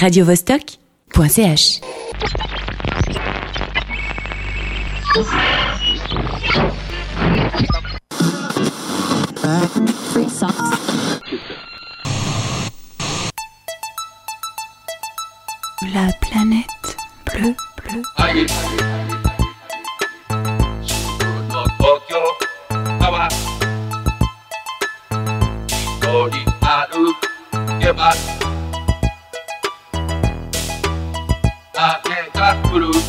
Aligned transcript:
radiovostok.ch. 0.00 1.80
La 15.94 16.12
planète 16.20 16.66
bleue, 17.24 17.54
bleue. 17.82 18.02
Guru 32.76 33.05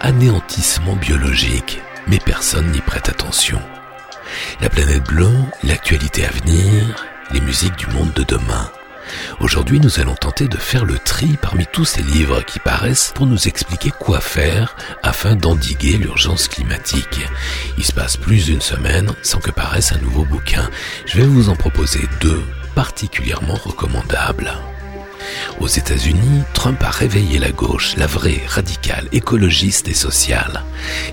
anéantissement 0.00 0.96
biologique, 0.96 1.80
mais 2.06 2.18
personne 2.18 2.70
n'y 2.70 2.80
prête 2.80 3.08
attention. 3.08 3.60
La 4.60 4.68
planète 4.68 5.04
bleue, 5.04 5.36
l'actualité 5.62 6.24
à 6.26 6.30
venir, 6.30 7.06
les 7.32 7.40
musiques 7.40 7.76
du 7.76 7.86
monde 7.88 8.12
de 8.14 8.24
demain. 8.24 8.70
Aujourd'hui, 9.40 9.80
nous 9.80 10.00
allons 10.00 10.14
tenter 10.14 10.48
de 10.48 10.56
faire 10.56 10.84
le 10.84 10.98
tri 10.98 11.36
parmi 11.40 11.66
tous 11.66 11.84
ces 11.84 12.02
livres 12.02 12.42
qui 12.42 12.58
paraissent 12.58 13.12
pour 13.14 13.26
nous 13.26 13.48
expliquer 13.48 13.90
quoi 13.90 14.20
faire 14.20 14.76
afin 15.02 15.36
d'endiguer 15.36 15.98
l'urgence 15.98 16.48
climatique. 16.48 17.20
Il 17.78 17.84
se 17.84 17.92
passe 17.92 18.16
plus 18.16 18.46
d'une 18.46 18.60
semaine 18.60 19.12
sans 19.22 19.40
que 19.40 19.50
paraisse 19.50 19.92
un 19.92 19.98
nouveau 19.98 20.24
bouquin. 20.24 20.70
Je 21.06 21.18
vais 21.18 21.26
vous 21.26 21.48
en 21.48 21.56
proposer 21.56 22.00
deux 22.20 22.42
particulièrement 22.74 23.54
recommandables. 23.54 24.52
Aux 25.60 25.68
États-Unis, 25.68 26.42
Trump 26.52 26.82
a 26.82 26.90
réveillé 26.90 27.38
la 27.38 27.50
gauche, 27.50 27.96
la 27.96 28.06
vraie, 28.06 28.42
radicale, 28.46 29.08
écologiste 29.12 29.88
et 29.88 29.94
sociale. 29.94 30.62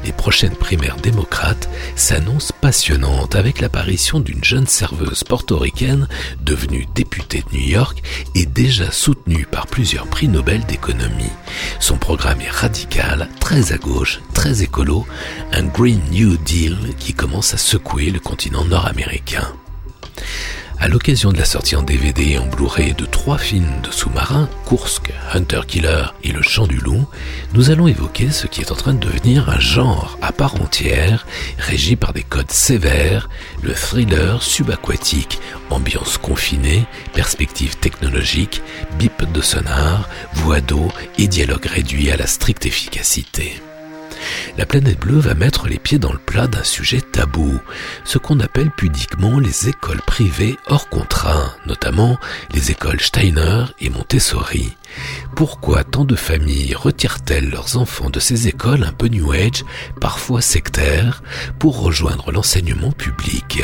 Les 0.04 0.12
prochaines 0.12 0.56
primaires 0.56 0.98
démocrates 0.98 1.70
s'annoncent 1.96 2.54
passionnantes 2.60 3.36
avec 3.36 3.62
l'apparition 3.62 4.20
d'une 4.20 4.44
jeune 4.44 4.68
serveuse 4.68 5.24
portoricaine 5.24 6.08
devenue 6.42 6.88
députée 6.96 7.44
de 7.52 7.58
New 7.58 7.68
York 7.68 8.02
et 8.36 8.46
déjà 8.46 8.92
soutenue 8.92 9.46
par 9.50 9.68
plusieurs 9.68 10.08
prix 10.08 10.28
Nobel 10.28 10.66
d'économie. 10.66 11.32
Son 11.80 11.98
programme 11.98 12.42
est 12.42 12.50
radical, 12.50 13.30
très 13.40 13.72
à 13.74 13.78
gauche, 13.78 14.22
très 14.34 14.64
écolo, 14.64 15.06
un 15.52 15.64
Green 15.64 16.02
New 16.12 16.38
Deal 16.38 16.78
qui 16.98 17.14
commence 17.14 17.54
à 17.54 17.58
secouer 17.58 18.10
le 18.10 18.20
continent 18.20 18.66
nord-américain. 18.66 19.48
À 20.82 20.88
l'occasion 20.88 21.32
de 21.32 21.38
la 21.38 21.46
sortie 21.46 21.76
en 21.76 21.84
DVD 21.84 22.32
et 22.32 22.38
en 22.40 22.48
Blu-ray 22.48 22.96
de 22.96 23.06
trois 23.06 23.38
films 23.38 23.82
de 23.84 23.92
sous-marins, 23.92 24.50
Kursk, 24.68 25.14
Hunter 25.32 25.62
Killer 25.68 26.06
et 26.24 26.32
Le 26.32 26.42
Chant 26.42 26.66
du 26.66 26.78
Loup, 26.78 27.06
nous 27.54 27.70
allons 27.70 27.88
évoquer 27.88 28.32
ce 28.32 28.48
qui 28.48 28.62
est 28.62 28.72
en 28.72 28.76
train 28.76 28.96
de 28.96 29.00
devenir 29.00 29.48
un 29.48 29.60
genre 29.60 30.18
à 30.24 30.32
part 30.32 30.60
entière, 30.60 31.28
régi 31.60 31.96
par 31.96 32.14
des 32.14 32.24
codes 32.24 32.50
sévères, 32.50 33.30
le 33.62 33.74
thriller 33.74 34.42
subaquatique, 34.42 35.40
ambiance 35.70 36.18
confinée, 36.18 36.86
perspective 37.14 37.78
technologique, 37.78 38.64
bip 38.98 39.32
de 39.32 39.42
sonar, 39.42 40.10
voix 40.34 40.62
d'eau 40.62 40.88
et 41.20 41.28
dialogue 41.28 41.68
réduit 41.68 42.10
à 42.10 42.18
la 42.18 42.26
stricte 42.26 42.66
efficacité. 42.66 43.62
La 44.58 44.66
planète 44.66 45.00
bleue 45.00 45.20
va 45.20 45.34
mettre 45.34 45.68
les 45.68 45.80
pieds 45.80 46.00
dans 46.00 46.12
le 46.12 46.20
plat 46.20 46.48
d'un 46.48 46.64
sujet 46.64 47.02
tabou, 47.02 47.60
ce 48.04 48.18
qu'on 48.18 48.40
appelle 48.40 48.72
pudiquement 48.72 49.40
les 49.40 49.70
écoles 49.70 50.02
privées 50.06 50.58
hors 50.68 50.90
contrat, 50.90 51.56
notamment 51.66 52.18
les 52.54 52.72
écoles 52.72 53.02
Steiner 53.02 53.66
et 53.80 53.90
Montessori. 53.90 54.76
Pourquoi 55.36 55.84
tant 55.84 56.06
de 56.06 56.16
familles 56.16 56.76
retirent-elles 56.76 57.50
leurs 57.50 57.78
enfants 57.78 58.10
de 58.10 58.20
ces 58.20 58.48
écoles 58.48 58.84
un 58.84 58.92
peu 58.92 59.08
New 59.08 59.32
Age, 59.32 59.64
parfois 60.00 60.42
sectaires, 60.42 61.24
pour 61.60 61.82
rejoindre 61.82 62.32
l'enseignement 62.32 62.92
public? 62.92 63.64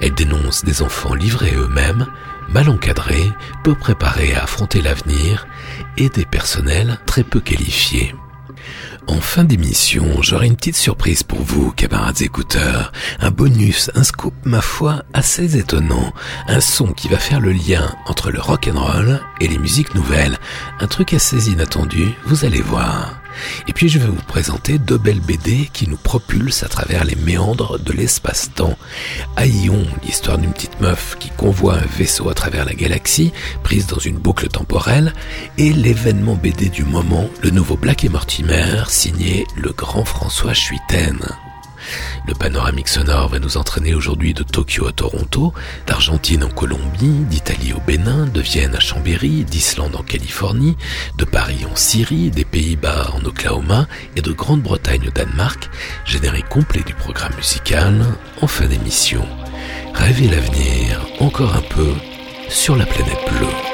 Elles 0.00 0.14
dénoncent 0.14 0.64
des 0.64 0.82
enfants 0.82 1.14
livrés 1.14 1.54
eux-mêmes, 1.54 2.06
mal 2.48 2.68
encadrés, 2.68 3.30
peu 3.64 3.74
préparés 3.74 4.34
à 4.34 4.44
affronter 4.44 4.82
l'avenir, 4.82 5.46
et 5.96 6.08
des 6.08 6.24
personnels 6.24 6.98
très 7.06 7.22
peu 7.22 7.40
qualifiés. 7.40 8.14
En 9.10 9.20
fin 9.20 9.42
d'émission, 9.42 10.22
j'aurai 10.22 10.46
une 10.46 10.54
petite 10.54 10.76
surprise 10.76 11.24
pour 11.24 11.42
vous, 11.42 11.72
camarades 11.72 12.22
écouteurs. 12.22 12.92
Un 13.18 13.32
bonus, 13.32 13.90
un 13.96 14.04
scoop, 14.04 14.34
ma 14.44 14.60
foi, 14.60 15.02
assez 15.12 15.58
étonnant. 15.58 16.12
Un 16.46 16.60
son 16.60 16.92
qui 16.92 17.08
va 17.08 17.18
faire 17.18 17.40
le 17.40 17.50
lien 17.50 17.92
entre 18.06 18.30
le 18.30 18.38
rock 18.38 18.70
and 18.72 18.78
roll 18.78 19.20
et 19.40 19.48
les 19.48 19.58
musiques 19.58 19.96
nouvelles. 19.96 20.38
Un 20.78 20.86
truc 20.86 21.12
assez 21.12 21.50
inattendu, 21.50 22.12
vous 22.24 22.44
allez 22.44 22.62
voir. 22.62 23.20
Et 23.68 23.72
puis 23.72 23.88
je 23.88 23.98
vais 23.98 24.06
vous 24.06 24.22
présenter 24.26 24.78
deux 24.78 24.98
belles 24.98 25.20
BD 25.20 25.68
qui 25.72 25.88
nous 25.88 25.96
propulsent 25.96 26.62
à 26.62 26.68
travers 26.68 27.04
les 27.04 27.16
méandres 27.16 27.78
de 27.78 27.92
l'espace-temps. 27.92 28.76
Aion, 29.36 29.86
l'histoire 30.04 30.38
d'une 30.38 30.52
petite 30.52 30.80
meuf 30.80 31.16
qui 31.18 31.30
convoie 31.30 31.74
un 31.74 31.86
vaisseau 31.98 32.28
à 32.28 32.34
travers 32.34 32.64
la 32.64 32.74
galaxie, 32.74 33.32
prise 33.62 33.86
dans 33.86 33.98
une 33.98 34.18
boucle 34.18 34.48
temporelle, 34.48 35.14
et 35.58 35.72
l'événement 35.72 36.34
BD 36.34 36.68
du 36.68 36.84
moment, 36.84 37.28
le 37.42 37.50
nouveau 37.50 37.76
Black 37.76 38.04
et 38.04 38.08
Mortimer, 38.08 38.84
signé 38.88 39.46
le 39.56 39.72
grand 39.72 40.04
François 40.04 40.54
Chuitaine. 40.54 41.26
Le 42.26 42.34
panoramique 42.34 42.88
sonore 42.88 43.28
va 43.28 43.38
nous 43.38 43.56
entraîner 43.56 43.94
aujourd'hui 43.94 44.34
de 44.34 44.42
Tokyo 44.42 44.86
à 44.86 44.92
Toronto, 44.92 45.52
d'Argentine 45.86 46.44
en 46.44 46.48
Colombie, 46.48 47.24
d'Italie 47.28 47.72
au 47.72 47.80
Bénin, 47.86 48.26
de 48.26 48.40
Vienne 48.40 48.74
à 48.74 48.80
Chambéry, 48.80 49.44
d'Islande 49.44 49.96
en 49.96 50.02
Californie, 50.02 50.76
de 51.18 51.24
Paris 51.24 51.66
en 51.70 51.76
Syrie, 51.76 52.30
des 52.30 52.44
Pays-Bas 52.44 53.10
en 53.14 53.24
Oklahoma 53.24 53.86
et 54.16 54.22
de 54.22 54.32
Grande-Bretagne 54.32 55.08
au 55.08 55.10
Danemark, 55.10 55.68
générique 56.04 56.48
complet 56.48 56.82
du 56.86 56.94
programme 56.94 57.34
musical 57.36 58.04
en 58.40 58.46
fin 58.46 58.66
d'émission. 58.66 59.26
Rêver 59.94 60.28
l'avenir 60.28 61.00
encore 61.20 61.54
un 61.54 61.62
peu 61.62 61.92
sur 62.48 62.76
la 62.76 62.86
planète 62.86 63.18
bleue. 63.28 63.69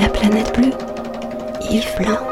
La 0.00 0.08
planète 0.08 0.58
bleue, 0.58 0.72
Yves 1.70 1.94
Blanc. 1.98 2.29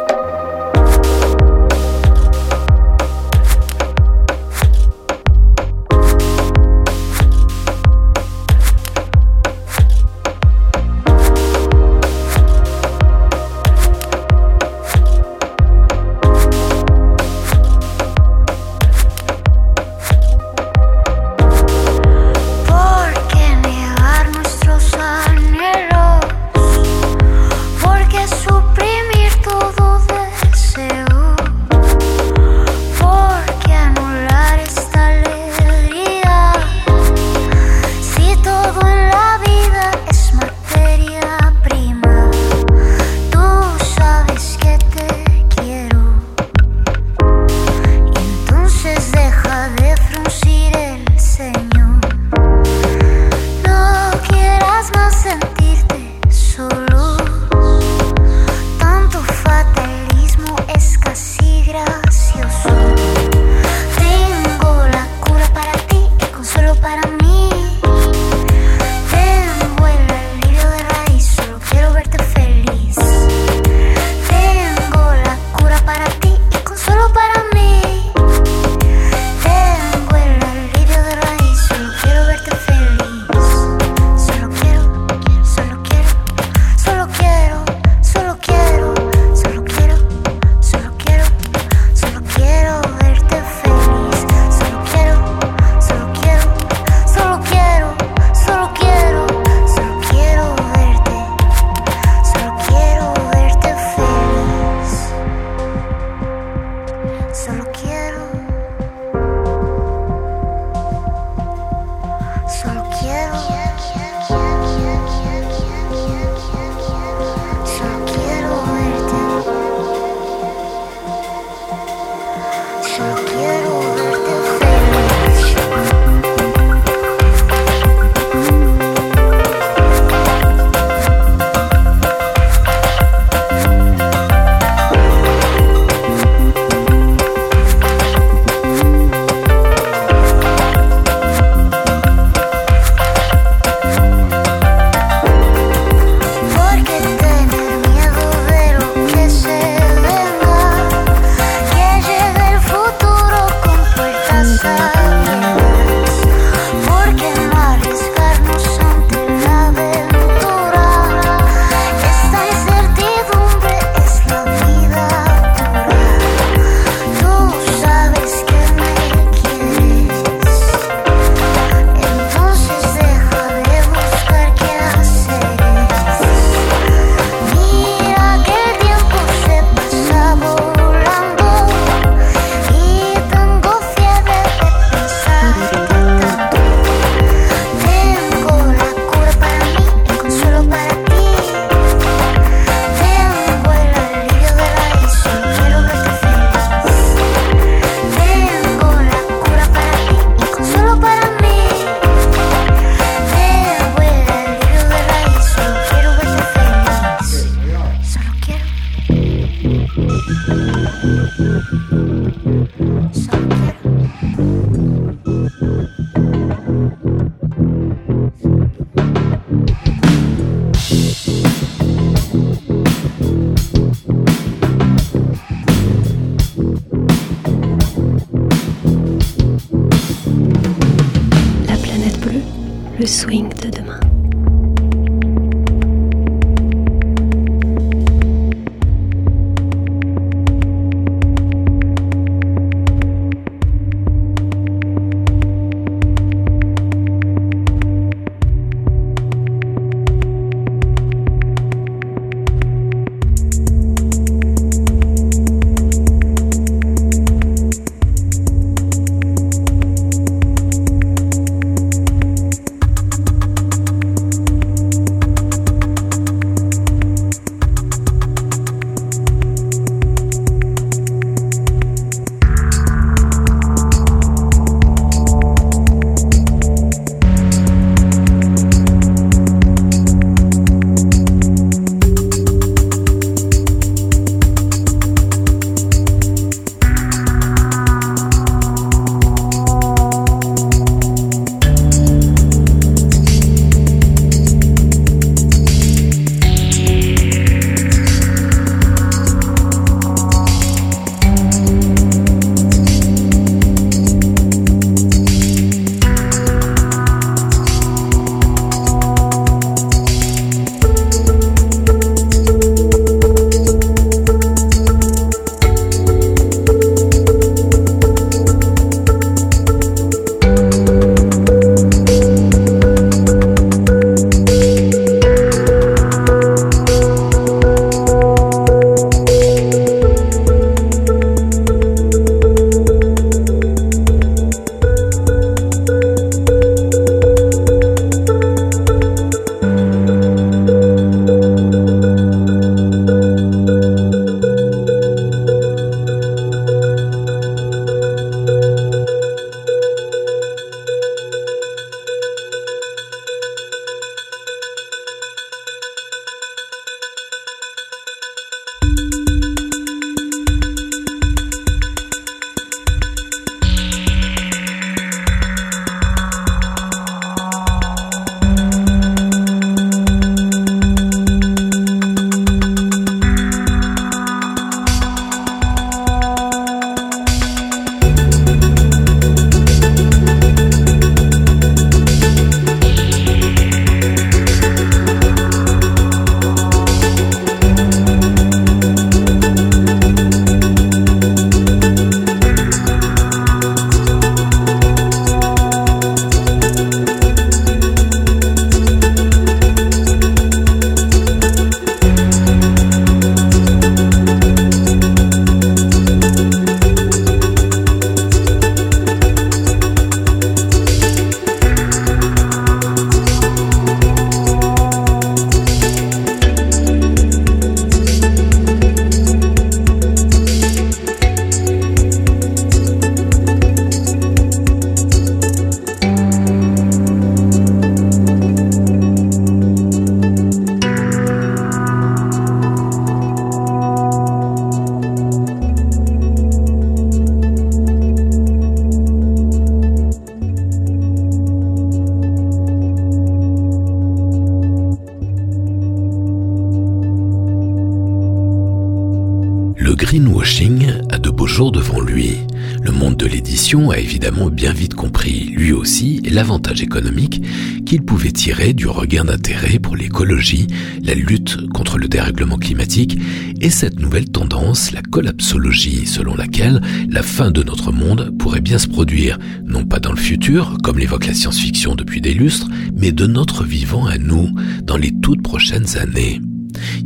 Bien 454.30 454.72
vite 454.72 454.94
compris, 454.94 455.52
lui 455.56 455.72
aussi, 455.72 456.20
l'avantage 456.30 456.82
économique 456.82 457.42
qu'il 457.86 458.02
pouvait 458.02 458.30
tirer 458.30 458.72
du 458.72 458.86
regain 458.86 459.24
d'intérêt 459.24 459.78
pour 459.78 459.96
l'écologie, 459.96 460.66
la 461.02 461.14
lutte 461.14 461.68
contre 461.70 461.98
le 461.98 462.08
dérèglement 462.08 462.58
climatique 462.58 463.18
et 463.60 463.70
cette 463.70 463.98
nouvelle 463.98 464.28
tendance, 464.28 464.92
la 464.92 465.02
collapsologie, 465.02 466.06
selon 466.06 466.34
laquelle 466.34 466.80
la 467.08 467.22
fin 467.22 467.50
de 467.50 467.62
notre 467.62 467.92
monde 467.92 468.36
pourrait 468.38 468.60
bien 468.60 468.78
se 468.78 468.88
produire, 468.88 469.38
non 469.64 469.84
pas 469.84 470.00
dans 470.00 470.12
le 470.12 470.18
futur, 470.18 470.76
comme 470.82 470.98
l'évoque 470.98 471.26
la 471.26 471.34
science-fiction 471.34 471.94
depuis 471.94 472.20
des 472.20 472.34
lustres, 472.34 472.68
mais 472.94 473.12
de 473.12 473.26
notre 473.26 473.64
vivant 473.64 474.06
à 474.06 474.18
nous, 474.18 474.50
dans 474.82 474.96
les 474.96 475.12
toutes 475.20 475.42
prochaines 475.42 475.96
années. 475.96 476.40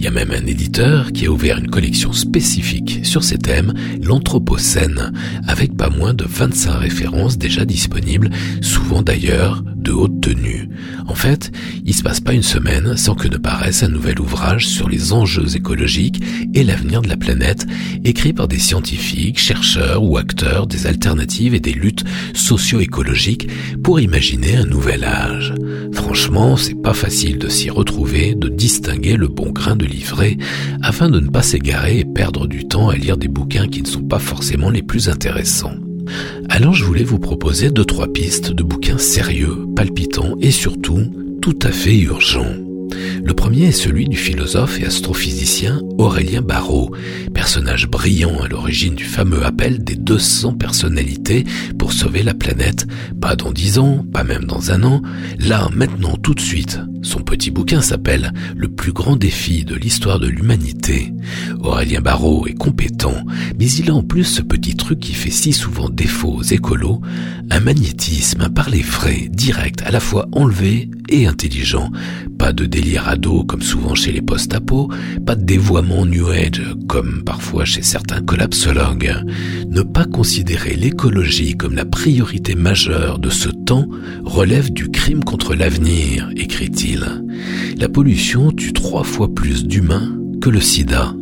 Il 0.03 0.07
y 0.07 0.09
a 0.09 0.11
même 0.11 0.33
un 0.33 0.47
éditeur 0.47 1.13
qui 1.13 1.27
a 1.27 1.31
ouvert 1.31 1.59
une 1.59 1.71
collection 1.71 2.13
spécifique 2.13 3.03
sur 3.05 3.23
ces 3.23 3.39
thèmes, 3.39 3.73
l'Anthropocène, 4.03 5.13
avec 5.47 5.77
pas 5.77 5.91
moins 5.91 6.13
de 6.13 6.25
25 6.25 6.73
références 6.73 7.39
déjà 7.39 7.65
disponibles, 7.65 8.29
souvent 8.63 9.03
d'ailleurs 9.03 9.63
de 9.77 9.93
haute 9.93 10.21
tenue. 10.21 10.69
En 11.07 11.15
fait, 11.15 11.53
il 11.85 11.95
se 11.95 12.03
passe 12.03 12.19
pas 12.19 12.33
une 12.33 12.43
semaine 12.43 12.97
sans 12.97 13.15
que 13.15 13.29
ne 13.29 13.37
paraisse 13.37 13.85
un 13.85 13.91
nouvel 13.91 14.19
ouvrage 14.19 14.67
sur 14.67 14.89
les 14.89 15.13
enjeux 15.13 15.55
écologiques 15.55 16.21
et 16.53 16.65
l'avenir 16.65 17.01
de 17.01 17.09
la 17.09 17.17
planète, 17.17 17.65
écrit 18.05 18.33
par 18.33 18.49
des 18.49 18.59
scientifiques, 18.59 19.39
chercheurs 19.39 20.03
ou 20.03 20.19
acteurs 20.19 20.67
des 20.67 20.89
alternatives 20.89 21.55
et 21.55 21.61
des 21.61 21.75
luttes 21.75 22.03
socio-écologiques 22.35 23.47
pour 23.85 24.01
imaginer 24.01 24.57
un 24.57 24.67
nouvel 24.67 25.05
âge. 25.05 25.55
Franchement, 26.03 26.57
c'est 26.57 26.75
pas 26.75 26.95
facile 26.95 27.39
de 27.39 27.49
s'y 27.49 27.71
retrouver, 27.71 28.35
de 28.35 28.49
distinguer 28.49 29.17
le 29.17 29.29
bon 29.29 29.51
grain 29.51 29.77
de 29.77 29.87
livret, 29.87 30.37
afin 30.83 31.09
de 31.09 31.21
ne 31.21 31.29
pas 31.29 31.43
s'égarer 31.43 32.01
et 32.01 32.05
perdre 32.05 32.49
du 32.49 32.67
temps 32.67 32.89
à 32.89 32.97
lire 32.97 33.17
des 33.17 33.29
bouquins 33.29 33.69
qui 33.69 33.83
ne 33.83 33.87
sont 33.87 34.03
pas 34.03 34.19
forcément 34.19 34.69
les 34.69 34.83
plus 34.83 35.09
intéressants. 35.09 35.77
Alors 36.49 36.75
je 36.75 36.85
voulais 36.85 37.05
vous 37.05 37.21
proposer 37.21 37.71
deux 37.71 37.85
trois 37.85 38.13
pistes 38.13 38.51
de 38.51 38.65
bouquins 38.65 38.99
sérieux, 38.99 39.65
palpitants 39.77 40.35
et 40.41 40.51
surtout 40.51 41.05
tout 41.41 41.59
à 41.63 41.71
fait 41.71 41.97
urgents. 41.97 42.57
Le 43.25 43.35
premier 43.35 43.67
est 43.67 43.73
celui 43.73 44.07
du 44.07 44.17
philosophe 44.17 44.81
et 44.81 44.87
astrophysicien 44.87 45.81
Aurélien 45.99 46.43
Barraud, 46.43 46.91
personnage 47.35 47.89
brillant 47.89 48.41
à 48.43 48.49
l'origine 48.49 48.95
du 48.95 49.05
fameux 49.05 49.45
appel 49.45 49.85
des 49.85 49.97
200 49.97 50.55
personnalités 50.55 51.45
pour 51.79 51.93
sauver 51.93 52.23
la 52.23 52.35
planète, 52.35 52.87
pas 53.21 53.37
dans 53.37 53.53
dix 53.53 53.79
ans, 53.79 54.05
pas 54.13 54.25
même 54.25 54.45
dans 54.45 54.71
un 54.71 54.83
an, 54.83 55.03
là, 55.39 55.69
maintenant, 55.75 56.17
tout 56.17 56.35
de 56.35 56.41
suite. 56.41 56.81
Son 57.03 57.21
petit 57.21 57.51
bouquin 57.51 57.81
s'appelle 57.81 58.33
Le 58.57 58.69
plus 58.69 58.93
grand 58.93 59.17
défi 59.17 59.65
de 59.65 59.75
l'histoire 59.75 60.21
de 60.21 60.29
l'humanité. 60.29 61.13
Aurélien 61.61 62.01
Barraud 62.01 62.47
est 62.47 62.55
compétent, 62.55 63.25
mais 63.59 63.69
il 63.71 63.91
a 63.91 63.95
en 63.95 64.03
plus 64.03 64.25
ce 64.25 64.43
petit 64.43 64.77
truc 64.77 65.01
qui 65.01 65.15
fait 65.15 65.31
si 65.31 65.53
souvent 65.53 65.89
défaut 65.89 66.33
aux 66.33 66.43
écolos, 66.43 67.01
un 67.51 67.61
magnétisme, 67.61 68.43
un 68.43 68.51
parler 68.51 68.83
frais, 68.83 69.29
direct, 69.31 69.83
à 69.85 69.91
la 69.91 70.01
fois 70.01 70.29
enlevé 70.33 70.91
et 71.13 71.27
intelligent. 71.27 71.91
Pas 72.39 72.53
de 72.53 72.65
délire 72.65 73.09
ado 73.09 73.45
comme 73.45 73.63
souvent 73.63 73.95
chez 73.95 74.13
les 74.13 74.23
post-apo, 74.23 74.91
pas 75.27 75.35
de 75.35 75.45
dévoiement 75.45 76.07
new 76.07 76.29
age 76.29 76.63
comme 76.89 77.23
parfois 77.25 77.65
chez 77.65 77.83
certains 77.83 78.23
collapsologues. 78.23 79.15
Ne 79.69 79.83
pas 79.83 80.07
considérer 80.07 80.75
l'écologie 80.75 81.55
comme 81.55 81.75
la 81.75 81.85
priorité 81.85 82.55
majeure 82.55 83.19
de 83.19 83.31
ce 83.31 83.49
temps 83.49 83.87
relève 84.25 84.73
du 84.73 84.89
crime 84.89 85.23
contre 85.23 85.55
l'avenir, 85.55 86.31
écrit-il. 86.37 87.25
La 87.79 87.89
pollution 87.89 88.51
tue 88.51 88.73
trois 88.73 89.05
fois 89.05 89.33
plus 89.33 89.65
d'humains 89.65 90.17
que 90.41 90.51
le 90.51 90.61
sida. 90.61 91.15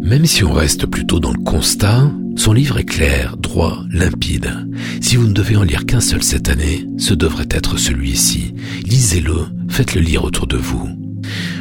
Même 0.00 0.26
si 0.26 0.44
on 0.44 0.52
reste 0.52 0.86
plutôt 0.86 1.20
dans 1.20 1.32
le 1.32 1.42
constat, 1.42 2.10
son 2.36 2.52
livre 2.52 2.78
est 2.78 2.84
clair, 2.84 3.36
droit, 3.36 3.84
limpide. 3.90 4.68
Si 5.00 5.16
vous 5.16 5.26
ne 5.26 5.32
devez 5.32 5.56
en 5.56 5.62
lire 5.62 5.86
qu'un 5.86 6.00
seul 6.00 6.22
cette 6.22 6.48
année, 6.48 6.86
ce 6.98 7.14
devrait 7.14 7.48
être 7.50 7.76
celui-ci. 7.76 8.54
Lisez-le, 8.84 9.46
faites-le 9.68 10.00
lire 10.00 10.24
autour 10.24 10.46
de 10.46 10.56
vous. 10.56 10.88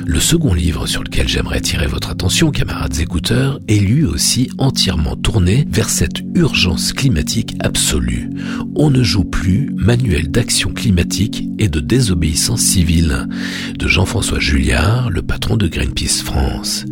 Le 0.10 0.22
second 0.22 0.54
livre 0.54 0.88
sur 0.88 1.04
lequel 1.04 1.28
j'aimerais 1.28 1.58
attirer 1.58 1.86
votre 1.86 2.10
attention, 2.10 2.50
camarades 2.50 2.98
écouteurs, 2.98 3.60
est 3.68 3.76
lui 3.76 4.06
aussi 4.06 4.50
entièrement 4.58 5.18
tourné 5.18 5.68
vers 5.70 5.90
cette 5.90 6.22
urgence 6.34 6.94
climatique 6.94 7.58
absolue. 7.60 8.30
On 8.78 8.90
ne 8.90 9.04
joue 9.04 9.26
plus 9.26 9.70
manuel 9.76 10.32
d'action 10.32 10.72
climatique 10.72 11.44
et 11.60 11.68
de 11.68 11.82
désobéissance 11.82 12.62
civile 12.62 13.28
de 13.78 13.88
Jean-François 13.90 14.40
Julliard, 14.40 15.10
le 15.10 15.22
patron 15.22 15.58
de 15.58 15.68
Greenpeace 15.68 16.24
France. 16.24 16.86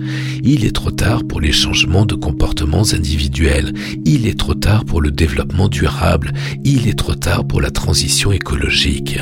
Il 0.43 0.65
est 0.65 0.75
trop 0.75 0.91
tard 0.91 1.23
pour 1.23 1.39
les 1.39 1.53
changements 1.53 2.05
de 2.05 2.15
comportements 2.15 2.83
individuels. 2.91 3.71
Il 4.03 4.27
est 4.27 4.37
trop 4.37 4.55
tard 4.55 4.83
pour 4.83 4.99
le 4.99 5.11
développement 5.11 5.69
durable. 5.69 6.33
Il 6.65 6.89
est 6.89 6.99
trop 6.99 7.15
tard 7.15 7.47
pour 7.47 7.61
la 7.61 7.71
transition 7.71 8.33
écologique. 8.33 9.17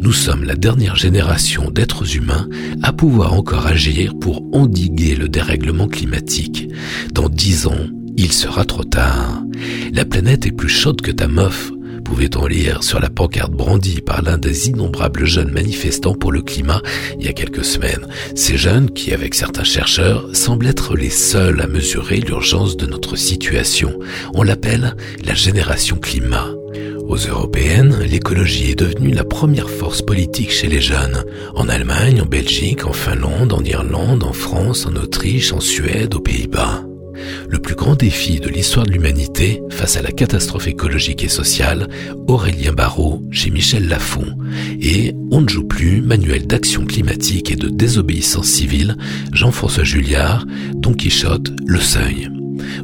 Nous 0.00 0.12
sommes 0.12 0.44
la 0.44 0.56
dernière 0.56 0.96
génération 0.96 1.70
d'êtres 1.70 2.16
humains 2.16 2.48
à 2.82 2.92
pouvoir 2.92 3.19
encore 3.28 3.66
agir 3.66 4.14
pour 4.18 4.42
endiguer 4.52 5.14
le 5.14 5.28
dérèglement 5.28 5.88
climatique. 5.88 6.68
Dans 7.12 7.28
dix 7.28 7.66
ans, 7.66 7.86
il 8.16 8.32
sera 8.32 8.64
trop 8.64 8.84
tard. 8.84 9.42
La 9.92 10.04
planète 10.04 10.46
est 10.46 10.52
plus 10.52 10.68
chaude 10.68 11.00
que 11.00 11.10
ta 11.10 11.28
meuf, 11.28 11.70
pouvait-on 12.04 12.46
lire 12.46 12.82
sur 12.82 12.98
la 12.98 13.08
pancarte 13.08 13.52
brandie 13.52 14.00
par 14.00 14.22
l'un 14.22 14.36
des 14.36 14.68
innombrables 14.68 15.26
jeunes 15.26 15.52
manifestants 15.52 16.14
pour 16.14 16.32
le 16.32 16.42
climat 16.42 16.82
il 17.18 17.26
y 17.26 17.28
a 17.28 17.32
quelques 17.32 17.64
semaines? 17.64 18.06
Ces 18.34 18.56
jeunes 18.56 18.90
qui, 18.90 19.12
avec 19.12 19.34
certains 19.34 19.64
chercheurs, 19.64 20.28
semblent 20.32 20.66
être 20.66 20.96
les 20.96 21.10
seuls 21.10 21.60
à 21.60 21.66
mesurer 21.66 22.16
l'urgence 22.16 22.76
de 22.76 22.86
notre 22.86 23.16
situation. 23.16 23.98
On 24.34 24.42
l'appelle 24.42 24.96
la 25.24 25.34
génération 25.34 25.96
climat. 25.96 26.48
Aux 27.10 27.16
européennes, 27.16 27.98
l'écologie 28.08 28.70
est 28.70 28.78
devenue 28.78 29.10
la 29.10 29.24
première 29.24 29.68
force 29.68 30.00
politique 30.00 30.52
chez 30.52 30.68
les 30.68 30.80
jeunes. 30.80 31.24
En 31.56 31.68
Allemagne, 31.68 32.20
en 32.22 32.24
Belgique, 32.24 32.86
en 32.86 32.92
Finlande, 32.92 33.52
en 33.52 33.64
Irlande, 33.64 34.22
en 34.22 34.32
France, 34.32 34.86
en 34.86 34.94
Autriche, 34.94 35.52
en 35.52 35.58
Suède, 35.58 36.14
aux 36.14 36.20
Pays-Bas. 36.20 36.84
Le 37.48 37.58
plus 37.58 37.74
grand 37.74 37.96
défi 37.96 38.38
de 38.38 38.48
l'histoire 38.48 38.86
de 38.86 38.92
l'humanité 38.92 39.60
face 39.70 39.96
à 39.96 40.02
la 40.02 40.12
catastrophe 40.12 40.68
écologique 40.68 41.24
et 41.24 41.28
sociale, 41.28 41.88
Aurélien 42.28 42.72
Barraud 42.72 43.20
chez 43.32 43.50
Michel 43.50 43.88
Lafon. 43.88 44.38
Et 44.80 45.12
On 45.32 45.40
ne 45.40 45.48
joue 45.48 45.66
plus, 45.66 46.02
manuel 46.02 46.46
d'action 46.46 46.84
climatique 46.84 47.50
et 47.50 47.56
de 47.56 47.68
désobéissance 47.68 48.46
civile, 48.46 48.96
Jean-François 49.32 49.82
Julliard, 49.82 50.46
Don 50.76 50.94
Quichotte, 50.94 51.50
Le 51.66 51.80
Seuil. 51.80 52.30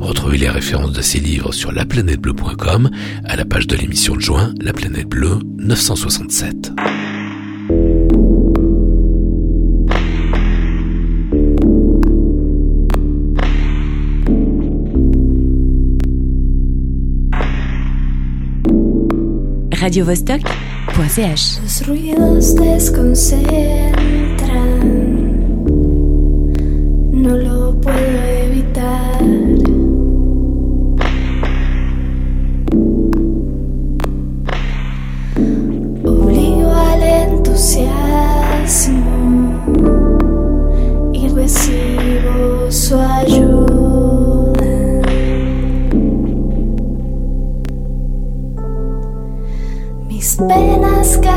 Retrouvez 0.00 0.38
les 0.38 0.48
références 0.48 0.92
de 0.92 1.02
ces 1.02 1.18
livres 1.18 1.52
sur 1.52 1.72
laplanètebleu.com 1.72 2.90
à 3.24 3.36
la 3.36 3.44
page 3.44 3.66
de 3.66 3.76
l'émission 3.76 4.14
de 4.14 4.20
juin, 4.20 4.52
La 4.60 4.72
Planète 4.72 5.08
Bleue 5.08 5.38
967. 5.58 6.72
radiovostok.ch 19.86 21.60
Los 21.62 21.82
ruidos 21.86 22.54
desconcentran, 22.56 24.35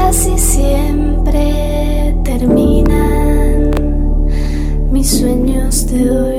casi 0.10 0.36
siempre 0.40 2.16
terminan, 2.24 3.70
mis 4.92 5.08
sueños 5.08 5.86
te 5.86 6.04
doy. 6.04 6.39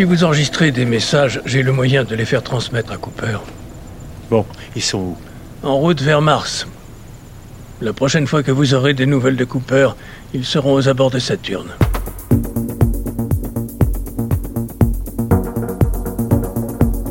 Si 0.00 0.04
vous 0.04 0.24
enregistrez 0.24 0.72
des 0.72 0.86
messages, 0.86 1.42
j'ai 1.44 1.62
le 1.62 1.72
moyen 1.72 2.04
de 2.04 2.14
les 2.14 2.24
faire 2.24 2.42
transmettre 2.42 2.90
à 2.90 2.96
Cooper. 2.96 3.36
Bon, 4.30 4.46
ils 4.74 4.80
sont 4.80 4.98
où? 4.98 5.16
En 5.62 5.76
route 5.76 6.00
vers 6.00 6.22
Mars. 6.22 6.66
La 7.82 7.92
prochaine 7.92 8.26
fois 8.26 8.42
que 8.42 8.50
vous 8.50 8.72
aurez 8.72 8.94
des 8.94 9.04
nouvelles 9.04 9.36
de 9.36 9.44
Cooper, 9.44 9.90
ils 10.32 10.46
seront 10.46 10.72
aux 10.72 10.88
abords 10.88 11.10
de 11.10 11.18
Saturne. 11.18 11.68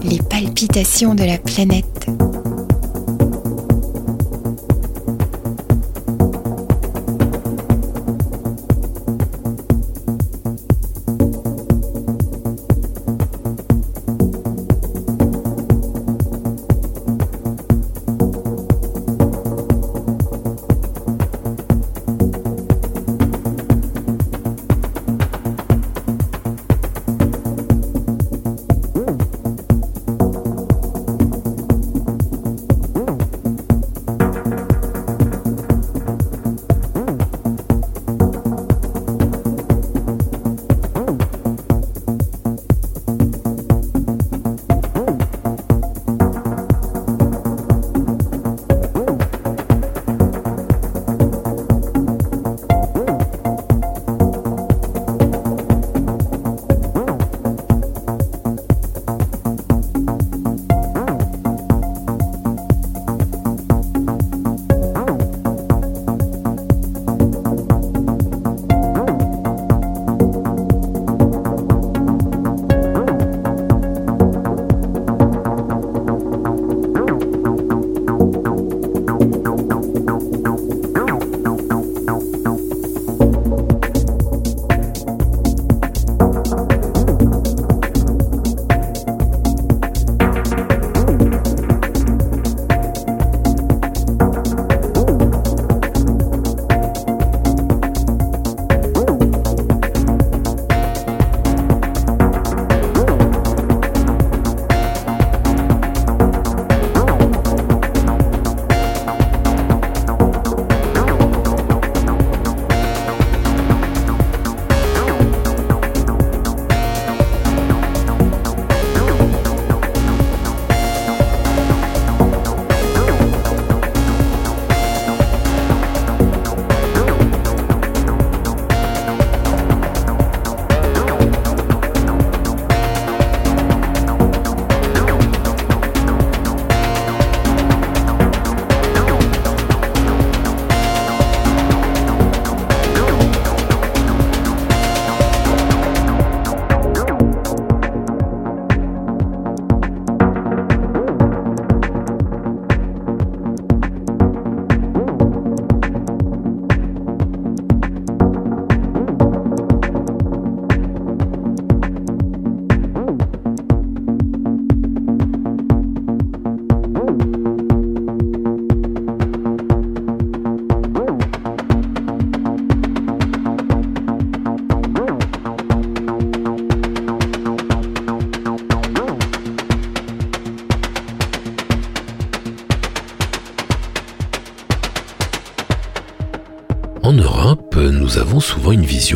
Les 0.04 0.18
palpitations 0.28 1.14
de 1.14 1.26
la 1.26 1.38
planète. 1.38 2.08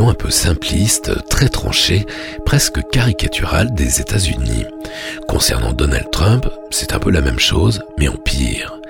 Un 0.02 0.14
peu 0.14 0.30
simpliste, 0.30 1.12
très 1.28 1.48
tranchée, 1.48 2.04
presque 2.44 2.80
caricaturale 2.90 3.72
des 3.74 4.00
États-Unis. 4.00 4.64
Concernant 5.28 5.72
Donald 5.72 6.10
Trump, 6.10 6.48
c'est 6.70 6.92
un 6.94 6.98
peu 6.98 7.10
la 7.10 7.20
même 7.20 7.38
chose, 7.38 7.82
mais 7.96 8.08
en 8.08 8.16
pire. 8.16 8.80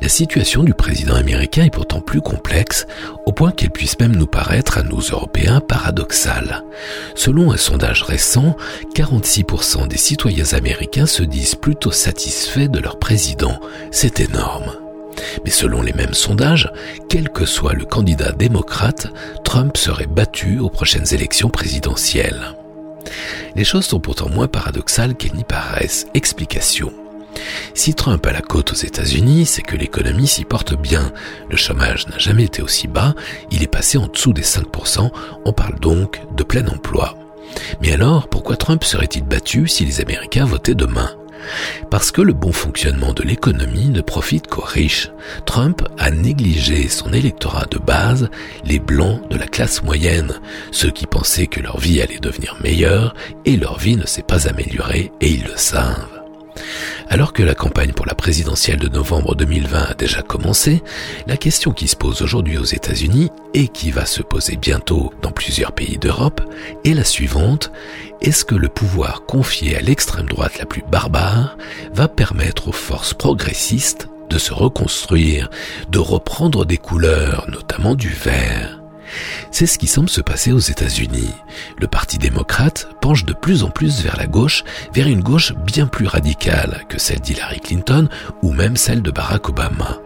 La 0.00 0.08
situation 0.08 0.62
du 0.62 0.72
président 0.72 1.14
américain 1.14 1.64
est 1.64 1.70
pourtant 1.70 2.00
plus 2.00 2.22
complexe, 2.22 2.86
au 3.26 3.32
point 3.32 3.52
qu'elle 3.52 3.70
puisse 3.70 3.98
même 4.00 4.16
nous 4.16 4.26
paraître 4.26 4.78
à 4.78 4.82
nous 4.82 5.00
Européens 5.00 5.60
paradoxale. 5.60 6.64
Selon 7.14 7.52
un 7.52 7.58
sondage 7.58 8.02
récent, 8.02 8.56
46% 8.94 9.86
des 9.86 9.98
citoyens 9.98 10.54
américains 10.54 11.06
se 11.06 11.22
disent 11.22 11.56
plutôt 11.56 11.92
satisfaits 11.92 12.68
de 12.68 12.80
leur 12.80 12.98
président. 12.98 13.60
C'est 13.90 14.20
énorme. 14.20 14.83
Mais 15.44 15.50
selon 15.50 15.82
les 15.82 15.92
mêmes 15.92 16.14
sondages, 16.14 16.70
quel 17.08 17.28
que 17.28 17.46
soit 17.46 17.74
le 17.74 17.84
candidat 17.84 18.32
démocrate, 18.32 19.08
Trump 19.44 19.76
serait 19.76 20.06
battu 20.06 20.58
aux 20.58 20.70
prochaines 20.70 21.14
élections 21.14 21.50
présidentielles. 21.50 22.54
Les 23.56 23.64
choses 23.64 23.86
sont 23.86 24.00
pourtant 24.00 24.28
moins 24.28 24.48
paradoxales 24.48 25.14
qu'elles 25.14 25.34
n'y 25.34 25.44
paraissent. 25.44 26.06
Explication. 26.14 26.92
Si 27.74 27.94
Trump 27.94 28.24
a 28.26 28.32
la 28.32 28.40
côte 28.40 28.72
aux 28.72 28.76
États-Unis, 28.76 29.46
c'est 29.46 29.62
que 29.62 29.76
l'économie 29.76 30.28
s'y 30.28 30.44
porte 30.44 30.74
bien. 30.74 31.12
Le 31.50 31.56
chômage 31.56 32.06
n'a 32.08 32.18
jamais 32.18 32.44
été 32.44 32.62
aussi 32.62 32.88
bas, 32.88 33.14
il 33.50 33.62
est 33.62 33.68
passé 33.68 33.98
en 33.98 34.06
dessous 34.06 34.32
des 34.32 34.42
5%, 34.42 35.10
on 35.44 35.52
parle 35.52 35.78
donc 35.80 36.20
de 36.36 36.44
plein 36.44 36.66
emploi. 36.68 37.16
Mais 37.80 37.92
alors, 37.92 38.28
pourquoi 38.28 38.56
Trump 38.56 38.84
serait-il 38.84 39.24
battu 39.24 39.68
si 39.68 39.84
les 39.84 40.00
Américains 40.00 40.44
votaient 40.44 40.74
demain? 40.74 41.10
Parce 41.90 42.10
que 42.10 42.22
le 42.22 42.32
bon 42.32 42.52
fonctionnement 42.52 43.12
de 43.12 43.22
l'économie 43.22 43.88
ne 43.88 44.00
profite 44.00 44.46
qu'aux 44.46 44.62
riches. 44.62 45.10
Trump 45.46 45.82
a 45.98 46.10
négligé 46.10 46.88
son 46.88 47.12
électorat 47.12 47.66
de 47.70 47.78
base, 47.78 48.28
les 48.64 48.78
blancs 48.78 49.28
de 49.30 49.36
la 49.36 49.46
classe 49.46 49.82
moyenne, 49.82 50.40
ceux 50.70 50.90
qui 50.90 51.06
pensaient 51.06 51.46
que 51.46 51.60
leur 51.60 51.78
vie 51.78 52.00
allait 52.00 52.18
devenir 52.18 52.56
meilleure 52.62 53.14
et 53.44 53.56
leur 53.56 53.78
vie 53.78 53.96
ne 53.96 54.06
s'est 54.06 54.22
pas 54.22 54.48
améliorée 54.48 55.12
et 55.20 55.30
ils 55.30 55.44
le 55.44 55.56
savent. 55.56 56.13
Alors 57.08 57.32
que 57.32 57.42
la 57.42 57.54
campagne 57.54 57.92
pour 57.92 58.06
la 58.06 58.14
présidentielle 58.14 58.78
de 58.78 58.88
novembre 58.88 59.34
2020 59.34 59.90
a 59.90 59.94
déjà 59.94 60.22
commencé, 60.22 60.82
la 61.26 61.36
question 61.36 61.72
qui 61.72 61.88
se 61.88 61.96
pose 61.96 62.22
aujourd'hui 62.22 62.58
aux 62.58 62.64
États-Unis 62.64 63.30
et 63.52 63.68
qui 63.68 63.90
va 63.90 64.06
se 64.06 64.22
poser 64.22 64.56
bientôt 64.56 65.12
dans 65.22 65.30
plusieurs 65.30 65.72
pays 65.72 65.98
d'Europe 65.98 66.40
est 66.84 66.94
la 66.94 67.04
suivante. 67.04 67.70
Est-ce 68.20 68.44
que 68.44 68.54
le 68.54 68.68
pouvoir 68.68 69.26
confié 69.26 69.76
à 69.76 69.80
l'extrême 69.80 70.26
droite 70.26 70.58
la 70.58 70.66
plus 70.66 70.82
barbare 70.90 71.56
va 71.92 72.08
permettre 72.08 72.68
aux 72.68 72.72
forces 72.72 73.14
progressistes 73.14 74.08
de 74.30 74.38
se 74.38 74.52
reconstruire, 74.52 75.50
de 75.90 75.98
reprendre 75.98 76.64
des 76.64 76.78
couleurs, 76.78 77.46
notamment 77.50 77.94
du 77.94 78.08
vert? 78.08 78.83
C'est 79.50 79.66
ce 79.66 79.78
qui 79.78 79.86
semble 79.86 80.08
se 80.08 80.20
passer 80.20 80.52
aux 80.52 80.58
États-Unis. 80.58 81.32
Le 81.78 81.86
Parti 81.86 82.18
démocrate 82.18 82.88
penche 83.00 83.24
de 83.24 83.32
plus 83.32 83.62
en 83.62 83.70
plus 83.70 84.02
vers 84.02 84.16
la 84.16 84.26
gauche, 84.26 84.64
vers 84.92 85.06
une 85.06 85.22
gauche 85.22 85.52
bien 85.54 85.86
plus 85.86 86.06
radicale 86.06 86.84
que 86.88 86.98
celle 86.98 87.20
d'Hillary 87.20 87.60
Clinton 87.60 88.08
ou 88.42 88.52
même 88.52 88.76
celle 88.76 89.02
de 89.02 89.10
Barack 89.10 89.48
Obama. 89.48 89.98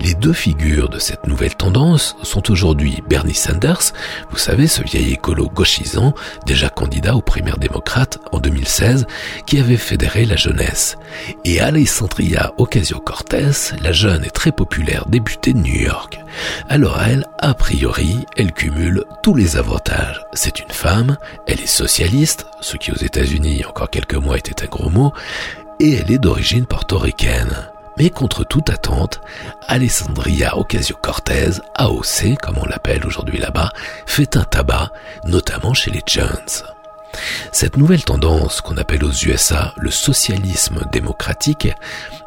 Les 0.00 0.14
deux 0.14 0.32
figures 0.32 0.88
de 0.88 0.98
cette 0.98 1.26
nouvelle 1.26 1.54
tendance 1.54 2.16
sont 2.22 2.50
aujourd'hui 2.50 3.02
Bernie 3.08 3.34
Sanders, 3.34 3.92
vous 4.30 4.36
savez 4.36 4.66
ce 4.66 4.82
vieil 4.82 5.12
écolo 5.12 5.48
gauchisant, 5.48 6.14
déjà 6.46 6.68
candidat 6.68 7.14
aux 7.14 7.22
primaires 7.22 7.58
démocrates 7.58 8.18
en 8.32 8.38
2016, 8.38 9.06
qui 9.46 9.58
avait 9.58 9.76
fédéré 9.76 10.24
la 10.24 10.36
jeunesse, 10.36 10.96
et 11.44 11.60
Alessandria 11.60 12.52
Ocasio-Cortez, 12.58 13.74
la 13.82 13.92
jeune 13.92 14.24
et 14.24 14.30
très 14.30 14.52
populaire 14.52 15.06
députée 15.06 15.52
de 15.52 15.58
New 15.58 15.80
York. 15.80 16.18
Alors 16.68 17.00
elle, 17.00 17.26
a 17.38 17.54
priori, 17.54 18.26
elle 18.36 18.52
cumule 18.52 19.04
tous 19.22 19.34
les 19.34 19.56
avantages. 19.56 20.20
C'est 20.32 20.60
une 20.60 20.70
femme, 20.70 21.16
elle 21.46 21.60
est 21.60 21.66
socialiste, 21.66 22.46
ce 22.60 22.76
qui 22.76 22.92
aux 22.92 22.96
États-Unis 22.96 23.64
encore 23.64 23.90
quelques 23.90 24.14
mois 24.14 24.38
était 24.38 24.64
un 24.64 24.68
gros 24.68 24.90
mot, 24.90 25.12
et 25.80 25.94
elle 25.94 26.10
est 26.10 26.18
d'origine 26.18 26.66
portoricaine. 26.66 27.68
Mais 27.96 28.10
contre 28.10 28.44
toute 28.44 28.70
attente, 28.70 29.20
Alessandria 29.68 30.56
Ocasio-Cortez, 30.58 31.60
AOC 31.76 32.36
comme 32.40 32.58
on 32.58 32.66
l'appelle 32.66 33.06
aujourd'hui 33.06 33.38
là-bas, 33.38 33.70
fait 34.06 34.36
un 34.36 34.44
tabac, 34.44 34.90
notamment 35.24 35.74
chez 35.74 35.90
les 35.90 36.02
Jones. 36.06 36.64
Cette 37.52 37.76
nouvelle 37.76 38.04
tendance 38.04 38.60
qu'on 38.60 38.76
appelle 38.76 39.04
aux 39.04 39.12
USA 39.12 39.72
le 39.76 39.90
socialisme 39.90 40.80
démocratique 40.90 41.68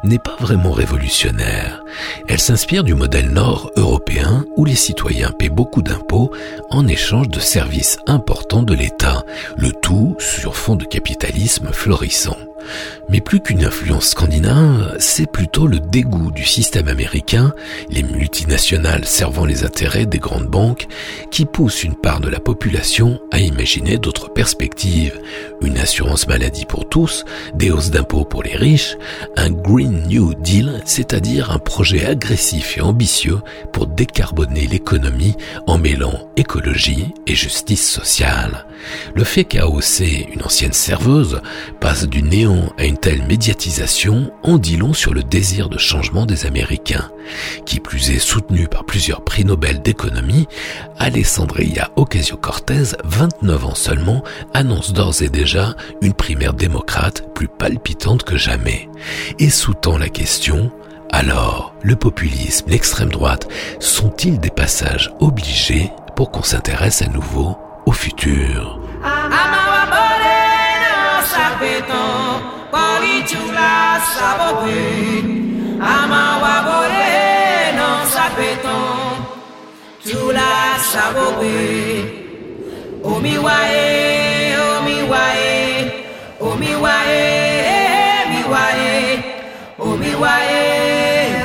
n'est 0.02 0.18
pas 0.18 0.36
vraiment 0.40 0.72
révolutionnaire. 0.72 1.82
Elle 2.28 2.40
s'inspire 2.40 2.84
du 2.84 2.94
modèle 2.94 3.30
nord-européen 3.30 4.44
où 4.56 4.64
les 4.64 4.76
citoyens 4.76 5.30
paient 5.30 5.48
beaucoup 5.48 5.82
d'impôts 5.82 6.32
en 6.70 6.86
échange 6.86 7.28
de 7.28 7.40
services 7.40 7.98
importants 8.06 8.62
de 8.62 8.74
l'État, 8.74 9.24
le 9.56 9.72
tout 9.72 10.16
sur 10.18 10.56
fond 10.56 10.76
de 10.76 10.84
capitalisme 10.84 11.68
florissant. 11.72 12.36
Mais 13.08 13.20
plus 13.20 13.40
qu'une 13.40 13.64
influence 13.64 14.10
scandinave, 14.10 14.96
c'est 14.98 15.30
plutôt 15.30 15.66
le 15.66 15.80
dégoût 15.80 16.30
du 16.30 16.44
système 16.44 16.88
américain, 16.88 17.52
les 17.90 18.02
multinationales 18.02 19.04
servant 19.04 19.44
les 19.44 19.64
intérêts 19.64 20.06
des 20.06 20.18
grandes 20.18 20.46
banques, 20.46 20.86
qui 21.30 21.44
pousse 21.44 21.84
une 21.84 21.94
part 21.94 22.20
de 22.20 22.28
la 22.28 22.40
population 22.40 23.20
à 23.30 23.38
imaginer 23.38 23.98
d'autres 23.98 24.32
perspectives. 24.32 25.18
Une 25.60 25.78
assurance 25.78 26.28
maladie 26.28 26.66
pour 26.66 26.88
tous, 26.88 27.24
des 27.54 27.70
hausses 27.70 27.90
d'impôts 27.90 28.24
pour 28.24 28.42
les 28.42 28.56
riches, 28.56 28.96
un 29.36 29.50
Green 29.50 30.06
New 30.06 30.34
Deal, 30.34 30.82
c'est-à-dire 30.84 31.50
un 31.50 31.58
projet 31.58 32.04
agressif 32.06 32.78
et 32.78 32.80
ambitieux 32.80 33.38
pour 33.72 33.86
décarboner 33.86 34.66
l'économie 34.66 35.36
en 35.66 35.78
mêlant 35.78 36.28
écologie 36.36 37.12
et 37.26 37.34
justice 37.34 37.88
sociale. 37.88 38.66
Le 39.14 39.24
fait 39.24 39.44
qu'AOC, 39.44 40.00
une 40.32 40.42
ancienne 40.42 40.72
serveuse, 40.72 41.40
passe 41.80 42.06
du 42.06 42.22
à 42.78 42.84
une 42.84 42.96
telle 42.96 43.22
médiatisation 43.26 44.30
en 44.42 44.58
dit 44.58 44.76
long 44.76 44.92
sur 44.94 45.12
le 45.12 45.22
désir 45.22 45.68
de 45.68 45.78
changement 45.78 46.24
des 46.24 46.46
Américains. 46.46 47.10
Qui 47.66 47.78
plus 47.78 48.10
est 48.10 48.18
soutenu 48.18 48.68
par 48.68 48.84
plusieurs 48.84 49.22
prix 49.22 49.44
Nobel 49.44 49.82
d'économie, 49.82 50.46
Alessandria 50.98 51.90
Ocasio-Cortez, 51.96 52.96
29 53.04 53.64
ans 53.66 53.74
seulement, 53.74 54.22
annonce 54.54 54.92
d'ores 54.92 55.22
et 55.22 55.28
déjà 55.28 55.74
une 56.00 56.14
primaire 56.14 56.54
démocrate 56.54 57.34
plus 57.34 57.48
palpitante 57.48 58.22
que 58.22 58.36
jamais. 58.36 58.88
Et 59.38 59.50
sous-tend 59.50 59.98
la 59.98 60.08
question, 60.08 60.70
alors, 61.10 61.74
le 61.82 61.96
populisme, 61.96 62.70
l'extrême 62.70 63.10
droite, 63.10 63.48
sont-ils 63.78 64.40
des 64.40 64.50
passages 64.50 65.12
obligés 65.20 65.90
pour 66.16 66.30
qu'on 66.30 66.42
s'intéresse 66.42 67.02
à 67.02 67.08
nouveau 67.08 67.58
au 67.84 67.92
futur? 67.92 68.80
sabowe 74.14 74.80
ama 75.94 76.22
wabore 76.42 77.12
non 77.78 78.00
sapeton 78.14 79.16
tula 80.04 80.50
sabowe 80.92 81.56
omiwae 83.12 83.84
omiwae 84.76 85.52
omiwae 86.48 87.20
miwae 88.30 88.90
omiwae 89.78 90.60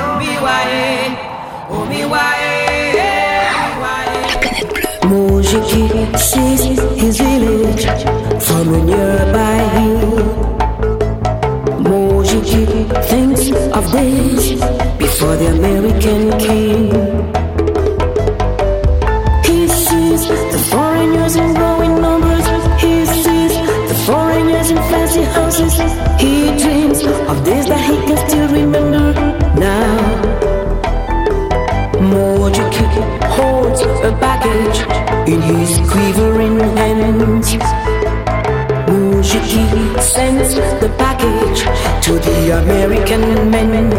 omiwae 0.09 0.81
omiwae 1.69 2.49
Mojiki 5.09 5.83
sees 6.17 6.63
his 6.95 7.17
village 7.17 7.85
from 8.45 8.73
a 8.73 8.79
nearby 8.83 9.57
hill 9.75 10.22
Thinks 13.01 13.49
of 13.73 13.91
days 13.91 14.51
before 14.97 15.35
the 15.35 15.47
American 15.47 16.31
came. 16.39 16.91
He 19.43 19.67
sees 19.67 20.27
the 20.27 20.67
foreigners 20.69 21.35
in 21.35 21.53
growing 21.55 21.99
numbers. 21.99 22.45
He 22.79 23.05
sees 23.05 23.53
the 23.89 23.97
foreigners 24.05 24.69
in 24.69 24.77
fancy 24.77 25.23
houses. 25.23 25.73
He 26.21 26.55
dreams 26.61 27.03
of 27.03 27.43
days 27.43 27.67
that 27.67 27.81
he 27.89 27.95
can 28.07 28.17
still 28.29 28.47
remember 28.47 29.13
now. 29.57 30.43
Mojiki 31.99 32.85
holds 33.35 33.81
a 33.81 34.11
baggage 34.21 34.79
in 35.27 35.41
his 35.41 35.79
quivering 35.89 36.59
hands. 36.77 37.55
Sends 40.13 40.53
the 40.53 40.93
package 40.99 41.61
to 42.05 42.19
the 42.19 42.61
American 42.61 43.49
men. 43.49 43.89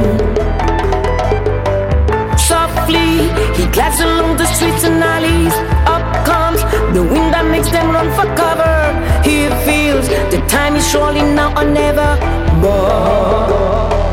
Softly, 2.39 3.27
he 3.57 3.67
glides 3.73 3.99
along 3.99 4.37
the 4.37 4.47
streets 4.47 4.85
and 4.85 5.03
alleys. 5.03 5.53
Up 5.95 6.07
comes 6.25 6.61
the 6.95 7.03
wind 7.03 7.35
that 7.35 7.47
makes 7.51 7.69
them 7.73 7.91
run 7.91 8.09
for 8.15 8.27
cover. 8.37 8.77
He 9.29 9.49
feels 9.67 10.07
the 10.31 10.39
time 10.47 10.77
is 10.77 10.89
surely 10.89 11.23
now 11.23 11.51
or 11.61 11.65
never 11.65 12.11
more. 12.63 14.04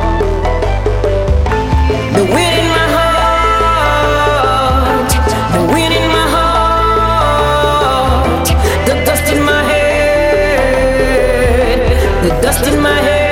In 12.74 12.82
my 12.82 13.00
head, 13.00 13.31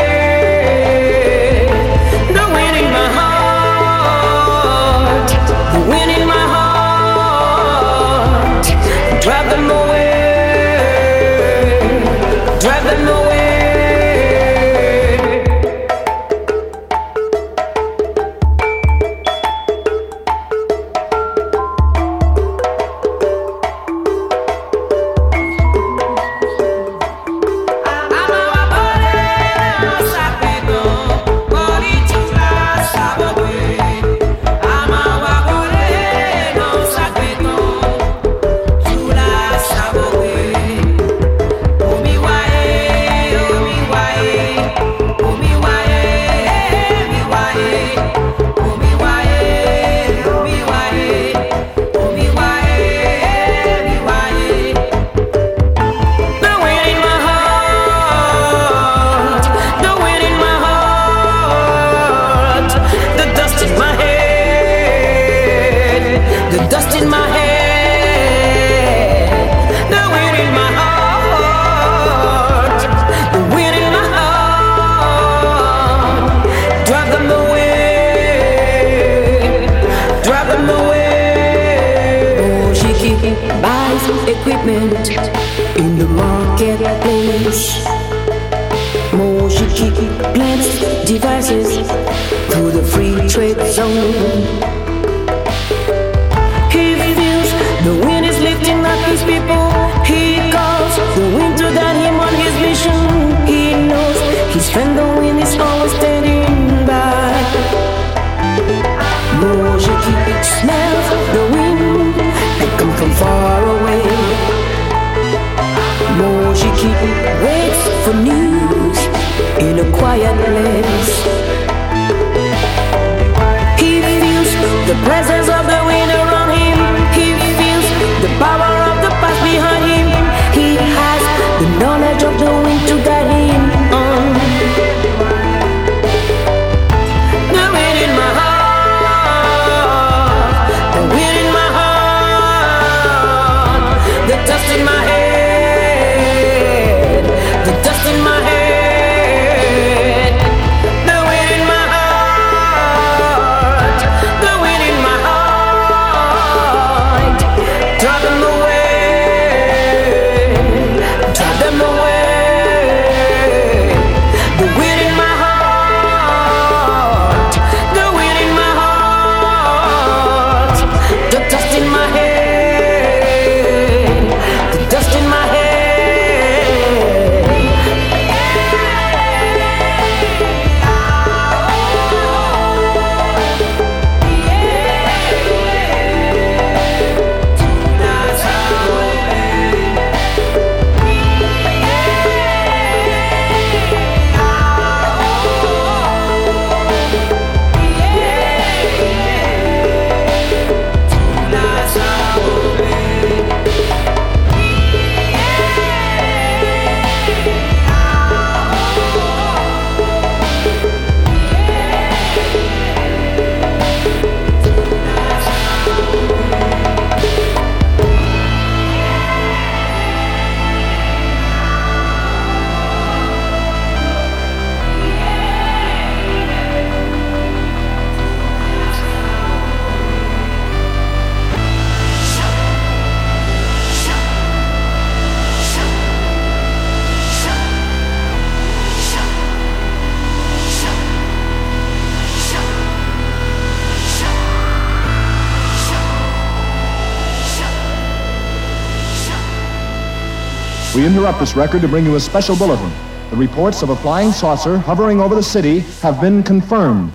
interrupt 251.29 251.39
this 251.41 251.55
record 251.55 251.79
to 251.79 251.87
bring 251.87 252.05
you 252.05 252.15
a 252.15 252.19
special 252.19 252.55
bulletin. 252.55 252.91
The 253.29 253.35
reports 253.35 253.83
of 253.83 253.89
a 253.91 253.95
flying 253.95 254.31
saucer 254.31 254.79
hovering 254.79 255.21
over 255.21 255.35
the 255.35 255.43
city 255.43 255.81
have 256.01 256.19
been 256.19 256.41
confirmed. 256.41 257.11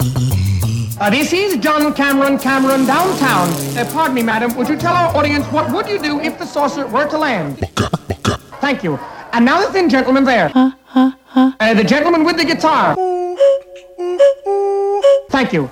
Uh, 1.01 1.11
this 1.11 1.33
is 1.33 1.57
John 1.57 1.93
Cameron, 1.93 2.39
Cameron 2.39 2.87
downtown. 2.87 3.49
Uh, 3.77 3.85
pardon 3.93 4.15
me, 4.15 4.23
madam. 4.23 4.55
Would 4.55 4.69
you 4.69 4.77
tell 4.77 4.95
our 4.95 5.17
audience 5.17 5.45
what 5.47 5.73
would 5.73 5.89
you 5.89 6.01
do 6.01 6.21
if 6.21 6.39
the 6.39 6.47
saucer 6.47 6.87
were 6.87 7.09
to 7.09 7.19
land? 7.19 7.59
Thank 8.61 8.85
you. 8.85 9.01
And 9.33 9.45
now 9.45 9.67
the 9.67 9.73
thin 9.73 9.91
gentleman 9.91 10.23
there. 10.23 10.53
Uh, 10.55 11.75
the 11.75 11.83
gentleman 11.83 12.23
with 12.23 12.37
the 12.37 12.45
guitar. 12.45 12.95
Thank 15.31 15.53
you. 15.53 15.69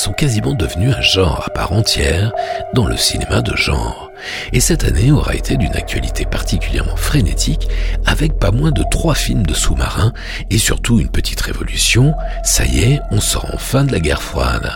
Sont 0.00 0.12
quasiment 0.12 0.54
devenus 0.54 0.94
un 0.96 1.02
genre 1.02 1.44
à 1.46 1.50
part 1.50 1.72
entière 1.72 2.32
dans 2.72 2.86
le 2.86 2.96
cinéma 2.96 3.42
de 3.42 3.54
genre. 3.54 4.10
Et 4.52 4.60
cette 4.60 4.84
année 4.84 5.12
aura 5.12 5.34
été 5.34 5.56
d'une 5.56 5.76
actualité 5.76 6.24
particulièrement 6.24 6.96
frénétique 6.96 7.68
avec 8.06 8.38
pas 8.38 8.50
moins 8.50 8.70
de 8.70 8.82
trois 8.90 9.14
films 9.14 9.44
de 9.44 9.54
sous-marins 9.54 10.12
et 10.48 10.58
surtout 10.58 11.00
une 11.00 11.10
petite 11.10 11.40
révolution. 11.40 12.14
Ça 12.44 12.64
y 12.64 12.80
est, 12.80 13.00
on 13.10 13.20
sort 13.20 13.50
enfin 13.52 13.84
de 13.84 13.92
la 13.92 14.00
guerre 14.00 14.22
froide. 14.22 14.70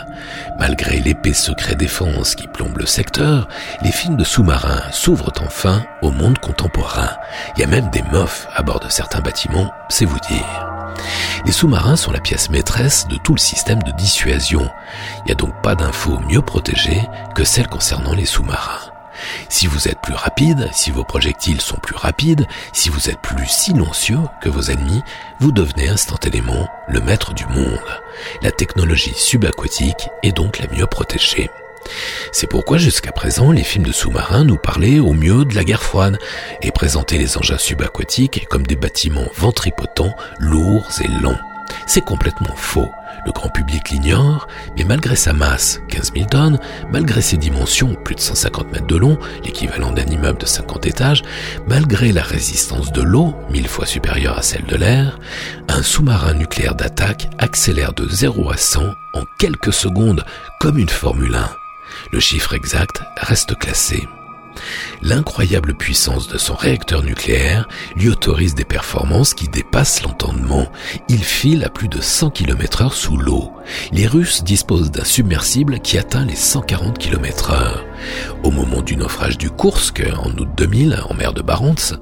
Malgré 0.58 1.00
l'épée 1.00 1.34
secret 1.34 1.74
défense 1.74 2.34
qui 2.34 2.46
plombe 2.46 2.76
le 2.76 2.86
secteur, 2.86 3.48
les 3.82 3.92
films 3.92 4.16
de 4.16 4.24
sous-marins 4.24 4.82
s'ouvrent 4.92 5.32
enfin 5.40 5.84
au 6.02 6.10
monde 6.10 6.38
contemporain. 6.38 7.10
Il 7.56 7.60
y 7.60 7.64
a 7.64 7.68
même 7.68 7.90
des 7.90 8.02
mofs 8.12 8.46
à 8.54 8.62
bord 8.62 8.80
de 8.80 8.90
certains 8.90 9.20
bâtiments, 9.20 9.72
c'est 9.88 10.04
vous 10.04 10.20
dire. 10.28 10.66
Les 11.46 11.52
sous-marins 11.52 11.96
sont 11.96 12.12
la 12.12 12.20
pièce 12.20 12.50
maîtresse 12.50 13.06
de 13.08 13.16
tout 13.16 13.34
le 13.34 13.40
système 13.40 13.82
de 13.82 13.92
dissuasion. 13.92 14.70
Il 15.24 15.28
n'y 15.28 15.32
a 15.32 15.36
donc 15.36 15.60
pas 15.62 15.74
d'infos 15.74 16.18
mieux 16.28 16.42
protégées 16.42 17.00
que 17.34 17.44
celles 17.44 17.68
concernant 17.68 18.12
les 18.12 18.26
sous-marins. 18.26 18.90
Si 19.48 19.66
vous 19.66 19.88
êtes 19.88 20.00
plus 20.00 20.14
rapide, 20.14 20.68
si 20.72 20.90
vos 20.90 21.04
projectiles 21.04 21.60
sont 21.60 21.76
plus 21.76 21.96
rapides, 21.96 22.46
si 22.72 22.90
vous 22.90 23.08
êtes 23.08 23.20
plus 23.20 23.46
silencieux 23.46 24.18
que 24.42 24.48
vos 24.48 24.70
ennemis, 24.70 25.02
vous 25.40 25.52
devenez 25.52 25.88
instantanément 25.88 26.68
le 26.88 27.00
maître 27.00 27.32
du 27.32 27.46
monde. 27.46 27.80
La 28.42 28.50
technologie 28.50 29.14
subaquatique 29.14 30.08
est 30.22 30.36
donc 30.36 30.58
la 30.58 30.66
mieux 30.76 30.86
protégée. 30.86 31.50
C'est 32.32 32.48
pourquoi 32.48 32.78
jusqu'à 32.78 33.12
présent 33.12 33.52
les 33.52 33.62
films 33.62 33.84
de 33.84 33.92
sous-marins 33.92 34.44
nous 34.44 34.56
parlaient 34.56 35.00
au 35.00 35.12
mieux 35.12 35.44
de 35.44 35.54
la 35.54 35.64
guerre 35.64 35.82
froide 35.82 36.18
et 36.62 36.72
présentaient 36.72 37.18
les 37.18 37.36
engins 37.36 37.58
subaquatiques 37.58 38.46
comme 38.48 38.66
des 38.66 38.76
bâtiments 38.76 39.28
ventripotents, 39.36 40.14
lourds 40.38 40.90
et 41.02 41.08
lents. 41.22 41.38
C'est 41.86 42.04
complètement 42.04 42.54
faux. 42.56 42.90
Le 43.26 43.32
grand 43.32 43.48
public 43.48 43.90
l'ignore, 43.90 44.46
mais 44.76 44.84
malgré 44.84 45.16
sa 45.16 45.32
masse, 45.32 45.80
15 45.88 46.12
000 46.14 46.26
tonnes, 46.26 46.58
malgré 46.90 47.22
ses 47.22 47.36
dimensions, 47.36 47.94
plus 47.94 48.14
de 48.14 48.20
150 48.20 48.72
mètres 48.72 48.86
de 48.86 48.96
long, 48.96 49.18
l'équivalent 49.44 49.92
d'un 49.92 50.06
immeuble 50.06 50.38
de 50.38 50.46
50 50.46 50.86
étages, 50.86 51.22
malgré 51.66 52.12
la 52.12 52.22
résistance 52.22 52.92
de 52.92 53.02
l'eau, 53.02 53.34
mille 53.50 53.68
fois 53.68 53.86
supérieure 53.86 54.38
à 54.38 54.42
celle 54.42 54.64
de 54.64 54.76
l'air, 54.76 55.18
un 55.68 55.82
sous-marin 55.82 56.34
nucléaire 56.34 56.74
d'attaque 56.74 57.28
accélère 57.38 57.92
de 57.94 58.08
0 58.08 58.50
à 58.50 58.56
100 58.56 58.82
en 59.14 59.22
quelques 59.38 59.72
secondes, 59.72 60.24
comme 60.60 60.78
une 60.78 60.88
Formule 60.88 61.34
1. 61.34 61.48
Le 62.12 62.20
chiffre 62.20 62.54
exact 62.54 63.02
reste 63.16 63.58
classé. 63.58 64.06
L'incroyable 65.02 65.74
puissance 65.74 66.28
de 66.28 66.38
son 66.38 66.54
réacteur 66.54 67.02
nucléaire 67.02 67.68
lui 67.96 68.08
autorise 68.08 68.54
des 68.54 68.64
performances 68.64 69.34
qui 69.34 69.48
dépassent 69.48 70.02
l'entendement. 70.02 70.70
Il 71.08 71.22
file 71.22 71.64
à 71.64 71.68
plus 71.68 71.88
de 71.88 72.00
100 72.00 72.30
km 72.30 72.82
heure 72.82 72.94
sous 72.94 73.16
l'eau. 73.16 73.52
Les 73.92 74.06
Russes 74.06 74.44
disposent 74.44 74.90
d'un 74.90 75.04
submersible 75.04 75.80
qui 75.80 75.98
atteint 75.98 76.24
les 76.24 76.36
140 76.36 76.98
km 76.98 77.50
heure. 77.50 77.84
Au 78.42 78.50
moment 78.50 78.82
du 78.82 78.96
naufrage 78.96 79.38
du 79.38 79.50
Kursk, 79.50 80.02
en 80.22 80.30
août 80.30 80.48
2000, 80.56 81.00
en 81.08 81.14
mer 81.14 81.32
de 81.32 81.42
Barents, 81.42 81.94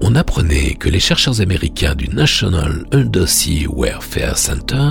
on 0.00 0.14
apprenait 0.14 0.74
que 0.74 0.88
les 0.88 1.00
chercheurs 1.00 1.40
américains 1.40 1.94
du 1.94 2.08
National 2.08 2.84
Undersea 2.92 3.66
Warfare 3.68 4.38
Center 4.38 4.90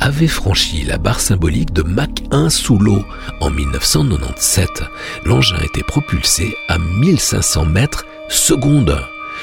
avaient 0.00 0.26
franchi 0.26 0.82
la 0.84 0.98
barre 0.98 1.20
symbolique 1.20 1.72
de 1.72 1.82
Mach 1.82 2.10
1 2.30 2.50
sous 2.50 2.78
l'eau 2.78 3.04
en 3.40 3.50
1997. 3.50 4.68
L'engin 5.24 5.58
était 5.62 5.82
propulsé 5.82 6.54
à 6.68 6.78
1500 6.78 7.66
mètres 7.66 8.04
seconde, 8.28 8.98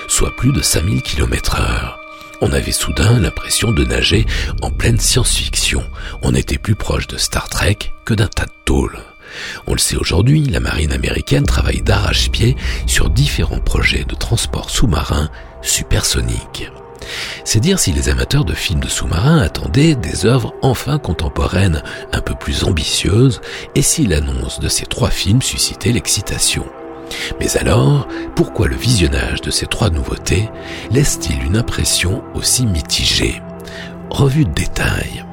soit 0.07 0.35
plus 0.35 0.51
de 0.51 0.61
5000 0.61 1.01
km 1.01 1.59
heure. 1.59 1.99
On 2.41 2.51
avait 2.53 2.71
soudain 2.71 3.19
l'impression 3.19 3.71
de 3.71 3.83
nager 3.83 4.25
en 4.63 4.71
pleine 4.71 4.99
science-fiction. 4.99 5.83
On 6.23 6.33
était 6.33 6.57
plus 6.57 6.75
proche 6.75 7.07
de 7.07 7.17
Star 7.17 7.47
Trek 7.49 7.77
que 8.03 8.15
d'un 8.15 8.27
tas 8.27 8.45
de 8.45 8.51
tôles. 8.65 8.97
On 9.67 9.73
le 9.73 9.79
sait 9.79 9.95
aujourd'hui, 9.95 10.43
la 10.45 10.59
marine 10.59 10.91
américaine 10.91 11.45
travaille 11.45 11.81
d'arrache-pied 11.81 12.57
sur 12.87 13.09
différents 13.09 13.59
projets 13.59 14.03
de 14.03 14.15
transport 14.15 14.69
sous-marin 14.69 15.29
supersonique. 15.61 16.69
C'est 17.43 17.59
dire 17.59 17.79
si 17.79 17.91
les 17.91 18.09
amateurs 18.09 18.45
de 18.45 18.53
films 18.53 18.79
de 18.79 18.87
sous-marins 18.87 19.39
attendaient 19.39 19.95
des 19.95 20.25
œuvres 20.25 20.53
enfin 20.61 20.99
contemporaines, 20.99 21.83
un 22.13 22.21
peu 22.21 22.35
plus 22.35 22.63
ambitieuses, 22.63 23.41
et 23.75 23.81
si 23.81 24.05
l'annonce 24.05 24.59
de 24.59 24.69
ces 24.69 24.85
trois 24.85 25.09
films 25.09 25.41
suscitait 25.41 25.91
l'excitation. 25.91 26.65
Mais 27.39 27.57
alors, 27.57 28.07
pourquoi 28.35 28.67
le 28.67 28.75
visionnage 28.75 29.41
de 29.41 29.51
ces 29.51 29.65
trois 29.65 29.89
nouveautés 29.89 30.49
laisse-t-il 30.91 31.43
une 31.43 31.57
impression 31.57 32.23
aussi 32.35 32.65
mitigée? 32.65 33.41
Revue 34.09 34.45
de 34.45 34.53
détail. 34.53 35.25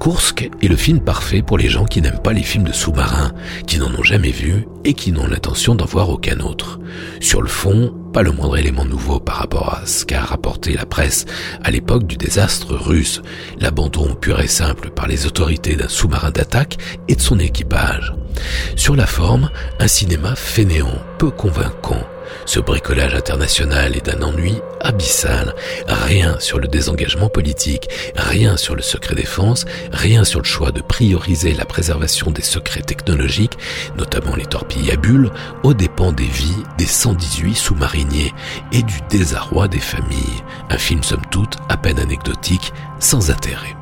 Kursk 0.00 0.50
est 0.62 0.68
le 0.68 0.76
film 0.76 1.00
parfait 1.00 1.42
pour 1.42 1.58
les 1.58 1.68
gens 1.68 1.84
qui 1.84 2.02
n'aiment 2.02 2.22
pas 2.22 2.32
les 2.32 2.42
films 2.42 2.64
de 2.64 2.72
sous-marins, 2.72 3.32
qui 3.66 3.78
n'en 3.78 3.94
ont 3.94 4.02
jamais 4.02 4.30
vu 4.30 4.66
et 4.84 4.94
qui 4.94 5.12
n'ont 5.12 5.26
l'intention 5.26 5.74
d'en 5.74 5.86
voir 5.86 6.10
aucun 6.10 6.40
autre. 6.40 6.78
Sur 7.20 7.42
le 7.42 7.48
fond, 7.48 7.94
pas 8.12 8.22
le 8.22 8.32
moindre 8.32 8.56
élément 8.56 8.84
nouveau 8.84 9.18
par 9.18 9.36
rapport 9.36 9.74
à 9.74 9.86
ce 9.86 10.04
qu'a 10.04 10.20
rapporté 10.20 10.74
la 10.74 10.86
presse 10.86 11.26
à 11.62 11.70
l'époque 11.70 12.06
du 12.06 12.16
désastre 12.16 12.74
russe, 12.74 13.22
l'abandon 13.58 14.14
pur 14.14 14.40
et 14.40 14.46
simple 14.46 14.90
par 14.90 15.06
les 15.06 15.26
autorités 15.26 15.76
d'un 15.76 15.88
sous-marin 15.88 16.30
d'attaque 16.30 16.76
et 17.08 17.16
de 17.16 17.20
son 17.20 17.38
équipage. 17.38 18.14
Sur 18.76 18.96
la 18.96 19.06
forme, 19.06 19.50
un 19.78 19.88
cinéma 19.88 20.34
fainéant, 20.36 20.98
peu 21.18 21.30
convaincant, 21.30 22.02
ce 22.46 22.60
bricolage 22.60 23.14
international 23.14 23.96
est 23.96 24.06
d'un 24.06 24.22
ennui 24.22 24.60
abyssal. 24.80 25.54
Rien 25.86 26.38
sur 26.40 26.58
le 26.58 26.68
désengagement 26.68 27.28
politique, 27.28 27.88
rien 28.16 28.56
sur 28.56 28.74
le 28.74 28.82
secret 28.82 29.14
défense, 29.14 29.64
rien 29.92 30.24
sur 30.24 30.40
le 30.40 30.46
choix 30.46 30.70
de 30.70 30.82
prioriser 30.82 31.54
la 31.54 31.64
préservation 31.64 32.30
des 32.30 32.42
secrets 32.42 32.82
technologiques, 32.82 33.58
notamment 33.96 34.36
les 34.36 34.46
torpilles 34.46 34.90
à 34.90 34.96
bulles, 34.96 35.30
aux 35.62 35.74
dépens 35.74 36.12
des 36.12 36.24
vies 36.24 36.62
des 36.78 36.86
118 36.86 37.54
sous-mariniers 37.54 38.32
et 38.72 38.82
du 38.82 38.98
désarroi 39.08 39.68
des 39.68 39.80
familles. 39.80 40.42
Un 40.70 40.78
film 40.78 41.02
somme 41.02 41.24
toute 41.30 41.56
à 41.68 41.76
peine 41.76 41.98
anecdotique, 41.98 42.72
sans 43.00 43.30
intérêt. 43.30 43.74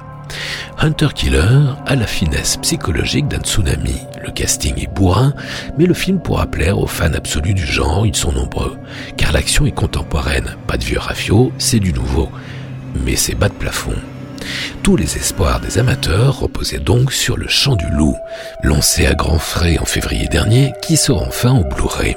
Hunter 0.79 1.09
Killer 1.15 1.75
a 1.87 1.97
la 1.97 2.07
finesse 2.07 2.57
psychologique 2.59 3.29
d'un 3.29 3.41
tsunami. 3.41 4.01
Le 4.23 4.31
casting 4.31 4.75
est 4.79 4.93
bourrin, 4.93 5.35
mais 5.79 5.87
le 5.87 5.95
film 5.95 6.21
pourra 6.21 6.47
plaire 6.47 6.79
aux 6.79 6.87
fans 6.87 7.13
absolus 7.15 7.55
du 7.55 7.67
genre, 7.67 8.07
ils 8.07 8.17
sont 8.17 8.33
nombreux. 8.33 8.77
Car 9.17 9.33
l'action 9.33 9.67
est 9.67 9.73
contemporaine, 9.73 10.57
pas 10.67 10.77
de 10.77 10.85
vieux 10.85 10.99
rafio, 10.99 11.53
c'est 11.59 11.81
du 11.81 11.93
nouveau. 11.93 12.31
Mais 13.05 13.17
c'est 13.17 13.35
bas 13.35 13.49
de 13.49 13.55
plafond. 13.55 13.95
Tous 14.83 14.97
les 14.97 15.17
espoirs 15.17 15.61
des 15.61 15.79
amateurs 15.79 16.41
reposaient 16.41 16.79
donc 16.81 17.13
sur 17.13 17.37
le 17.37 17.49
chant 17.49 17.77
du 17.77 17.87
loup, 17.91 18.17
lancé 18.63 19.07
à 19.07 19.15
grands 19.15 19.39
frais 19.39 19.79
en 19.79 19.85
février 19.85 20.27
dernier, 20.27 20.73
qui 20.83 20.97
sera 20.97 21.23
enfin 21.23 21.53
au 21.53 21.65
Blu-ray 21.65 22.17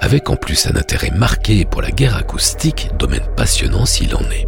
avec 0.00 0.30
en 0.30 0.36
plus 0.36 0.66
un 0.66 0.76
intérêt 0.76 1.10
marqué 1.10 1.64
pour 1.64 1.82
la 1.82 1.90
guerre 1.90 2.16
acoustique, 2.16 2.90
domaine 2.98 3.26
passionnant 3.36 3.86
s'il 3.86 4.14
en 4.14 4.22
est. 4.30 4.46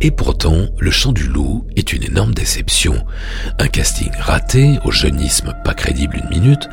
Et 0.00 0.10
pourtant, 0.10 0.66
Le 0.78 0.90
Chant 0.90 1.12
du 1.12 1.24
Loup 1.24 1.66
est 1.76 1.92
une 1.92 2.02
énorme 2.02 2.34
déception. 2.34 3.04
Un 3.58 3.68
casting 3.68 4.10
raté, 4.18 4.78
au 4.84 4.90
jeunisme 4.90 5.54
pas 5.64 5.74
crédible 5.74 6.16
une 6.16 6.28
minute, 6.28 6.68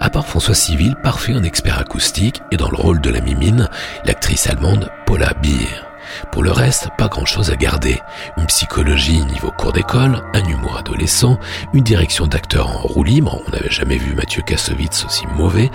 à 0.00 0.10
part 0.10 0.26
François 0.26 0.54
Civil, 0.54 0.94
parfait 1.02 1.34
en 1.34 1.42
expert 1.42 1.78
acoustique, 1.78 2.40
et 2.52 2.56
dans 2.56 2.70
le 2.70 2.76
rôle 2.76 3.00
de 3.00 3.10
la 3.10 3.20
mimine, 3.20 3.68
l'actrice 4.04 4.46
allemande 4.46 4.90
Paula 5.06 5.32
Beer. 5.42 5.85
Pour 6.32 6.42
le 6.42 6.52
reste, 6.52 6.88
pas 6.98 7.08
grand 7.08 7.24
chose 7.24 7.50
à 7.50 7.56
garder. 7.56 8.00
Une 8.36 8.46
psychologie 8.46 9.24
niveau 9.24 9.50
cours 9.50 9.72
d'école, 9.72 10.22
un 10.34 10.44
humour 10.44 10.76
adolescent, 10.78 11.38
une 11.72 11.84
direction 11.84 12.26
d'acteur 12.26 12.68
en 12.68 12.82
roue 12.82 13.04
libre, 13.04 13.40
on 13.46 13.50
n'avait 13.50 13.70
jamais 13.70 13.96
vu 13.96 14.14
Mathieu 14.14 14.42
Kassovitz 14.42 15.04
aussi 15.04 15.26
mauvais, 15.36 15.70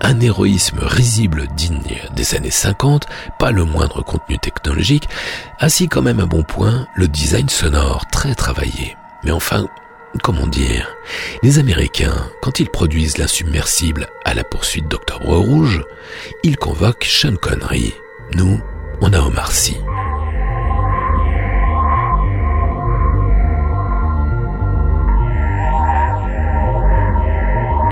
un 0.00 0.18
héroïsme 0.20 0.80
risible 0.80 1.46
digne 1.54 2.00
des 2.14 2.34
années 2.34 2.50
50, 2.50 3.06
pas 3.38 3.50
le 3.50 3.64
moindre 3.64 4.02
contenu 4.02 4.38
technologique, 4.38 5.08
ainsi 5.58 5.88
quand 5.88 6.02
même 6.02 6.20
un 6.20 6.26
bon 6.26 6.42
point, 6.42 6.86
le 6.94 7.08
design 7.08 7.48
sonore 7.48 8.06
très 8.10 8.34
travaillé. 8.34 8.96
Mais 9.24 9.30
enfin, 9.30 9.66
comment 10.22 10.46
dire, 10.46 10.88
les 11.42 11.58
Américains, 11.58 12.30
quand 12.42 12.60
ils 12.60 12.70
produisent 12.70 13.18
l'insubmersible 13.18 14.08
à 14.24 14.34
la 14.34 14.44
poursuite 14.44 14.88
d'Octobre 14.88 15.36
Rouge, 15.36 15.82
ils 16.42 16.56
convoquent 16.56 17.04
Sean 17.04 17.36
Connery. 17.36 17.94
Nous, 18.34 18.60
on 19.00 19.14
a 19.14 19.26
Omar 19.26 19.50
Sy. 19.50 19.76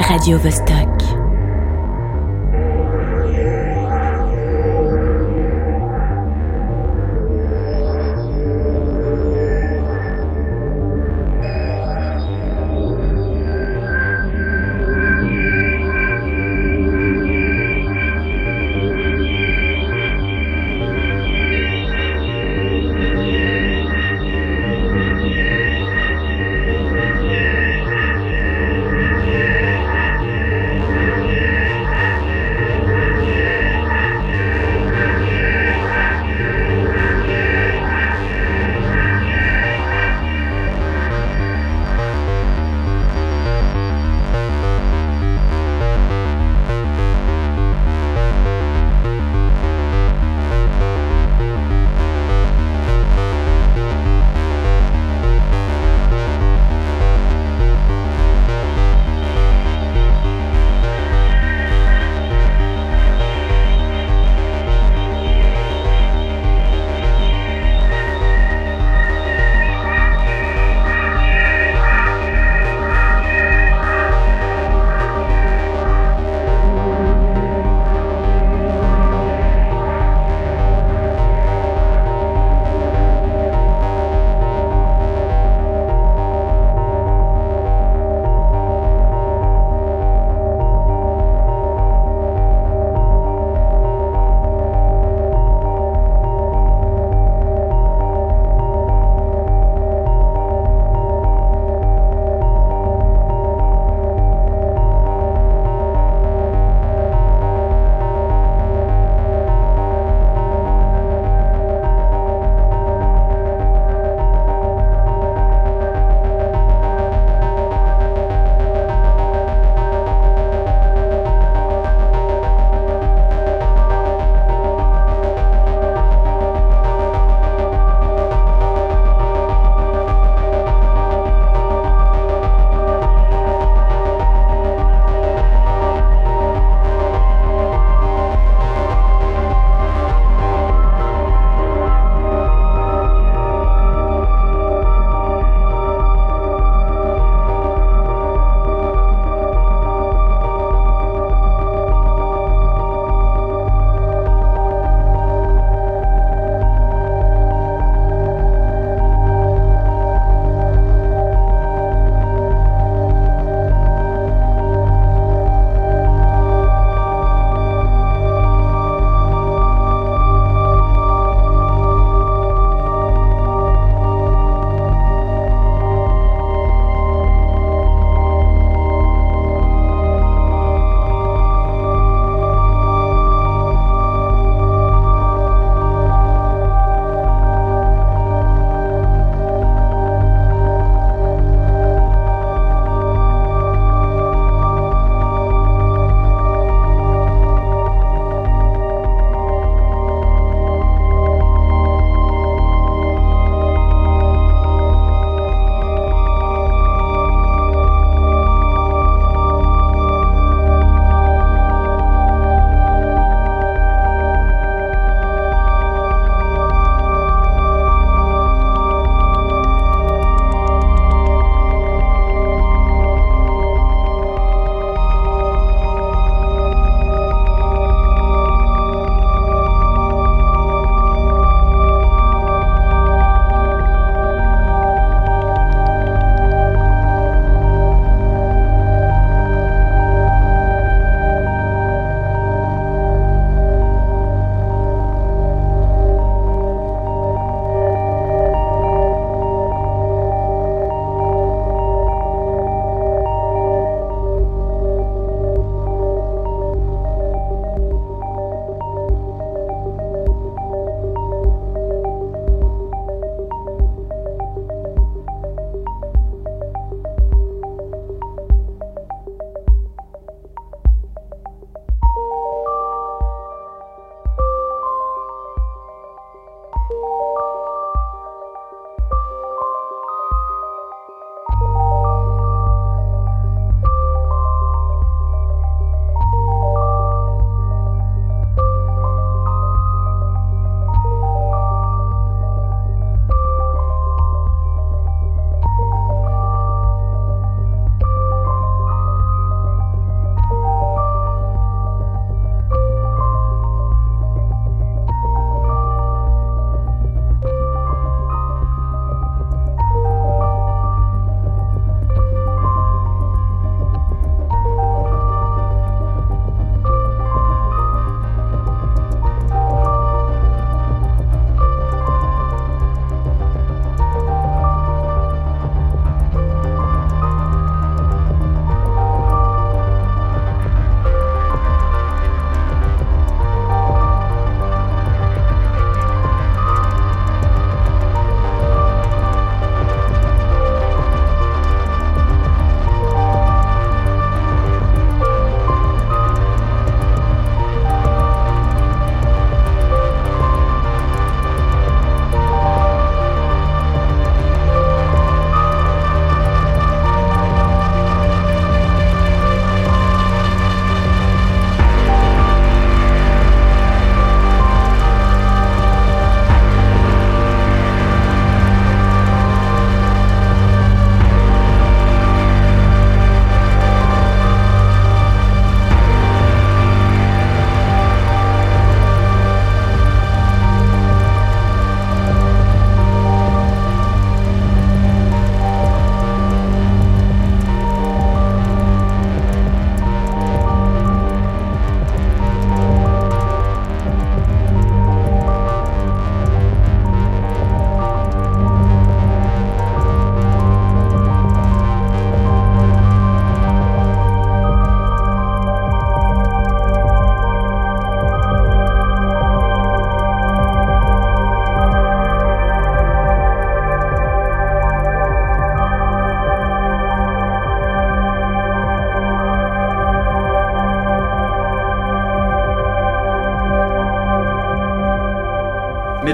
Radio 0.09 0.39
Vostok. 0.39 1.28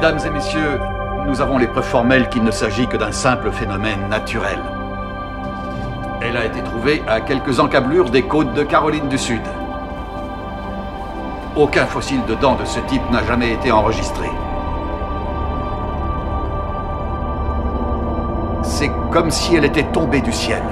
Mesdames 0.05 0.27
et 0.27 0.31
messieurs, 0.31 0.81
nous 1.27 1.41
avons 1.41 1.57
les 1.57 1.67
preuves 1.67 1.83
formelles 1.83 2.29
qu'il 2.29 2.45
ne 2.45 2.51
s'agit 2.51 2.87
que 2.87 2.99
d'un 2.99 3.11
simple 3.11 3.51
phénomène 3.51 4.07
naturel. 4.11 4.59
Elle 6.21 6.37
a 6.37 6.45
été 6.45 6.63
trouvée 6.63 7.03
à 7.09 7.23
quelques 7.23 7.59
encablures 7.59 8.11
des 8.11 8.21
côtes 8.21 8.53
de 8.53 8.65
Caroline 8.65 9.09
du 9.09 9.17
Sud. 9.17 9.41
Aucun 11.57 11.87
fossile 11.87 12.23
de 12.29 12.35
dents 12.35 12.57
de 12.57 12.67
ce 12.67 12.81
type 12.81 13.01
n'a 13.11 13.25
jamais 13.25 13.53
été 13.53 13.73
enregistré. 13.73 14.29
C'est 18.63 18.91
comme 19.11 19.31
si 19.31 19.57
elle 19.57 19.65
était 19.65 19.85
tombée 19.85 20.21
du 20.21 20.33
ciel. 20.35 20.63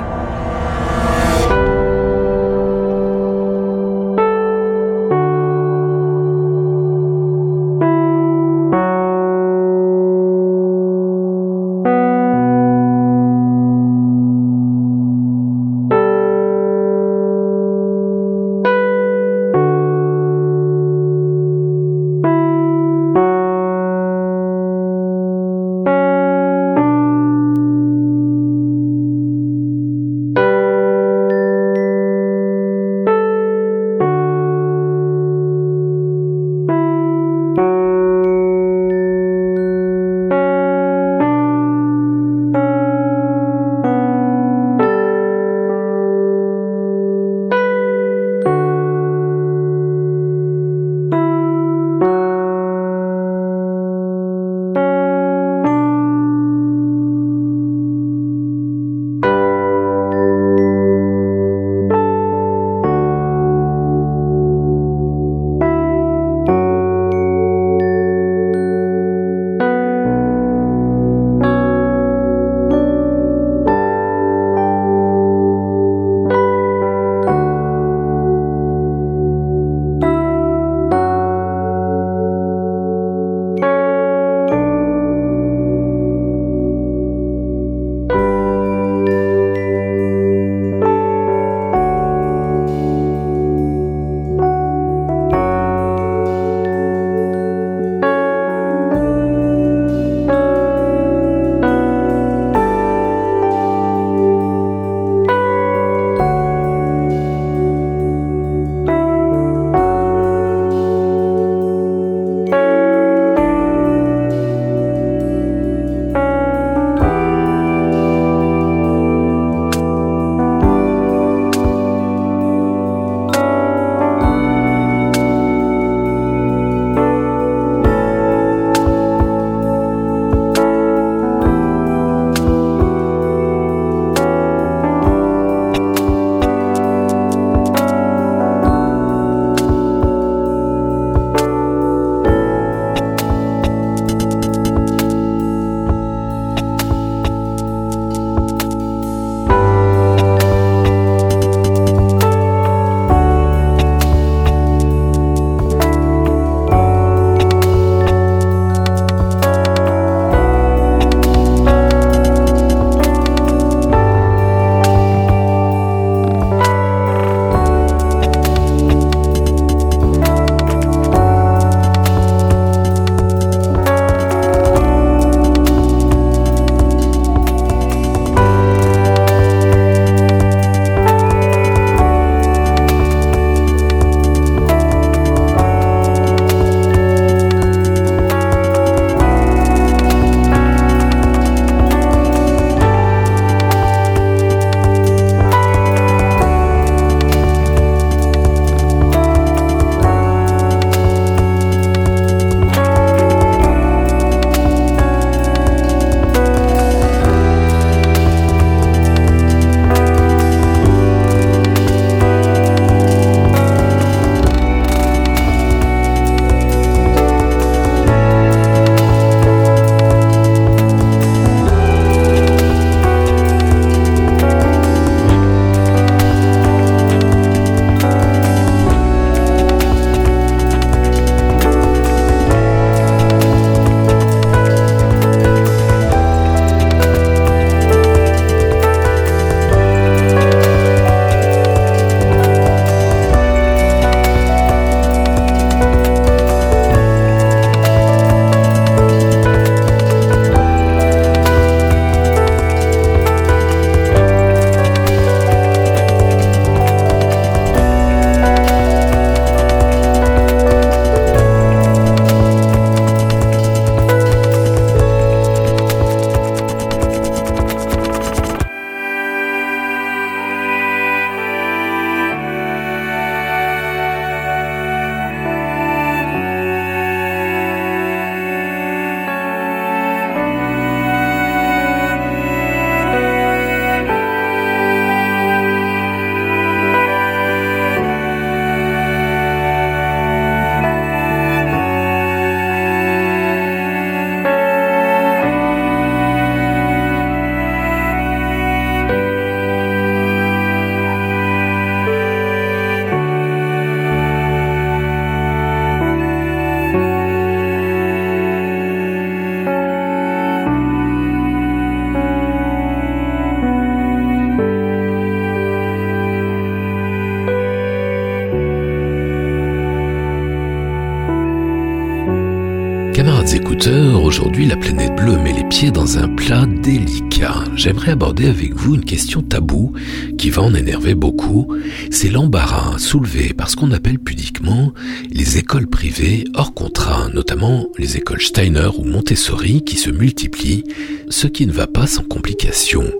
J'aimerais 327.82 328.12
aborder 328.12 328.46
avec 328.46 328.74
vous 328.76 328.94
une 328.94 329.04
question 329.04 329.42
taboue 329.42 329.92
qui 330.38 330.50
va 330.50 330.62
en 330.62 330.72
énerver 330.72 331.16
beaucoup. 331.16 331.66
C'est 332.12 332.28
l'embarras 332.28 332.96
soulevé 332.98 333.54
par 333.54 333.68
ce 333.68 333.74
qu'on 333.74 333.90
appelle 333.90 334.20
pudiquement 334.20 334.92
les 335.32 335.58
écoles 335.58 335.88
privées 335.88 336.44
hors 336.54 336.74
contrat, 336.74 337.28
notamment 337.34 337.88
les 337.98 338.16
écoles 338.16 338.40
Steiner 338.40 338.90
ou 338.96 339.02
Montessori 339.02 339.82
qui 339.82 339.96
se 339.96 340.10
multiplient, 340.10 340.84
ce 341.28 341.48
qui 341.48 341.66
ne 341.66 341.72
va 341.72 341.88
pas 341.88 342.06
sans 342.06 342.22
complications. 342.22 343.10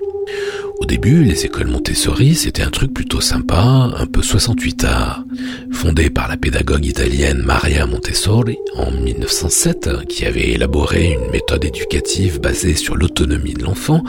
Au 0.83 0.85
début, 0.85 1.23
les 1.23 1.45
écoles 1.45 1.69
Montessori, 1.69 2.35
c'était 2.35 2.63
un 2.63 2.71
truc 2.71 2.93
plutôt 2.93 3.21
sympa, 3.21 3.93
un 3.97 4.07
peu 4.07 4.21
68 4.21 4.85
art. 4.85 5.25
Fondée 5.71 6.11
par 6.11 6.27
la 6.27 6.37
pédagogue 6.37 6.85
italienne 6.85 7.41
Maria 7.45 7.87
Montessori 7.87 8.59
en 8.75 8.91
1907, 8.91 10.07
qui 10.09 10.25
avait 10.25 10.51
élaboré 10.51 11.13
une 11.13 11.31
méthode 11.31 11.65
éducative 11.65 12.41
basée 12.41 12.75
sur 12.75 12.97
l'autonomie 12.97 13.55
de 13.55 13.63
l'enfant, 13.63 14.03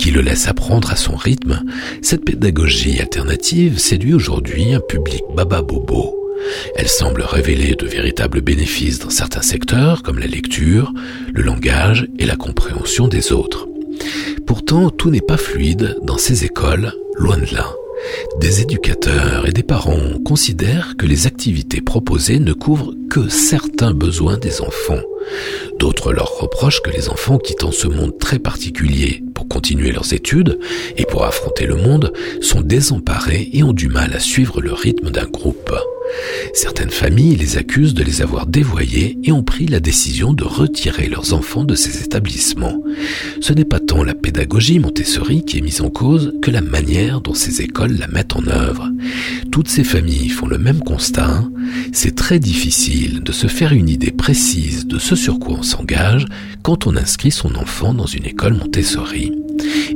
qui 0.00 0.10
le 0.10 0.22
laisse 0.22 0.48
apprendre 0.48 0.90
à 0.90 0.96
son 0.96 1.14
rythme, 1.14 1.62
cette 2.00 2.24
pédagogie 2.24 3.00
alternative 3.00 3.78
séduit 3.78 4.14
aujourd'hui 4.14 4.72
un 4.72 4.80
public 4.80 5.22
baba 5.36 5.60
bobo. 5.60 6.16
Elle 6.74 6.88
semble 6.88 7.20
révéler 7.20 7.74
de 7.74 7.86
véritables 7.86 8.40
bénéfices 8.40 8.98
dans 8.98 9.10
certains 9.10 9.42
secteurs 9.42 10.02
comme 10.02 10.18
la 10.18 10.26
lecture, 10.26 10.90
le 11.34 11.42
langage 11.42 12.08
et 12.18 12.24
la 12.24 12.36
compréhension 12.36 13.08
des 13.08 13.30
autres. 13.30 13.68
Pourtant, 14.46 14.88
tout 14.88 15.10
n'est 15.10 15.20
pas 15.20 15.36
fluide 15.36 15.98
dans 16.02 16.16
ces 16.16 16.46
écoles, 16.46 16.94
loin 17.18 17.36
de 17.36 17.54
là. 17.54 17.70
Des 18.40 18.62
éducateurs 18.62 19.46
et 19.46 19.52
des 19.52 19.62
parents 19.62 20.18
considèrent 20.24 20.94
que 20.96 21.04
les 21.04 21.26
activités 21.26 21.82
proposées 21.82 22.38
ne 22.38 22.54
couvrent 22.54 22.94
que 23.10 23.28
certains 23.28 23.92
besoins 23.92 24.38
des 24.38 24.60
enfants. 24.60 25.02
D'autres 25.78 26.12
leur 26.12 26.38
reprochent 26.38 26.80
que 26.80 26.90
les 26.90 27.08
enfants 27.08 27.38
quittant 27.38 27.72
ce 27.72 27.88
monde 27.88 28.16
très 28.18 28.38
particulier 28.38 29.22
pour 29.34 29.48
continuer 29.48 29.90
leurs 29.90 30.14
études 30.14 30.60
et 30.96 31.04
pour 31.04 31.24
affronter 31.24 31.66
le 31.66 31.74
monde 31.74 32.12
sont 32.40 32.60
désemparés 32.60 33.50
et 33.52 33.64
ont 33.64 33.72
du 33.72 33.88
mal 33.88 34.14
à 34.14 34.20
suivre 34.20 34.60
le 34.60 34.72
rythme 34.72 35.10
d'un 35.10 35.26
groupe. 35.26 35.74
Certaines 36.54 36.90
familles 36.90 37.36
les 37.36 37.56
accusent 37.56 37.94
de 37.94 38.02
les 38.02 38.22
avoir 38.22 38.46
dévoyés 38.46 39.18
et 39.22 39.32
ont 39.32 39.42
pris 39.42 39.66
la 39.66 39.80
décision 39.80 40.32
de 40.32 40.44
retirer 40.44 41.08
leurs 41.08 41.32
enfants 41.32 41.64
de 41.64 41.74
ces 41.74 42.02
établissements. 42.02 42.82
Ce 43.40 43.52
n'est 43.52 43.64
pas 43.64 43.80
tant 43.80 44.02
la 44.02 44.14
pédagogie 44.14 44.78
Montessori 44.78 45.44
qui 45.44 45.58
est 45.58 45.62
mise 45.62 45.80
en 45.80 45.90
cause 45.90 46.32
que 46.42 46.50
la 46.50 46.60
manière 46.60 47.20
dont 47.20 47.34
ces 47.34 47.62
écoles 47.62 47.96
la 47.98 48.08
mettent 48.08 48.36
en 48.36 48.46
œuvre. 48.46 48.90
Toutes 49.52 49.68
ces 49.68 49.84
familles 49.84 50.28
font 50.28 50.46
le 50.46 50.58
même 50.58 50.80
constat. 50.80 51.44
C'est 51.92 52.14
très 52.14 52.38
difficile 52.38 53.22
de 53.22 53.32
se 53.32 53.46
faire 53.46 53.72
une 53.72 53.88
idée 53.88 54.10
précise 54.10 54.86
de 54.86 54.98
ce 54.98 55.16
sur 55.16 55.38
quoi 55.38 55.58
on 55.58 55.62
s'engage 55.62 56.26
quand 56.62 56.86
on 56.86 56.96
inscrit 56.96 57.30
son 57.30 57.54
enfant 57.54 57.94
dans 57.94 58.06
une 58.06 58.26
école 58.26 58.54
Montessori. 58.54 59.32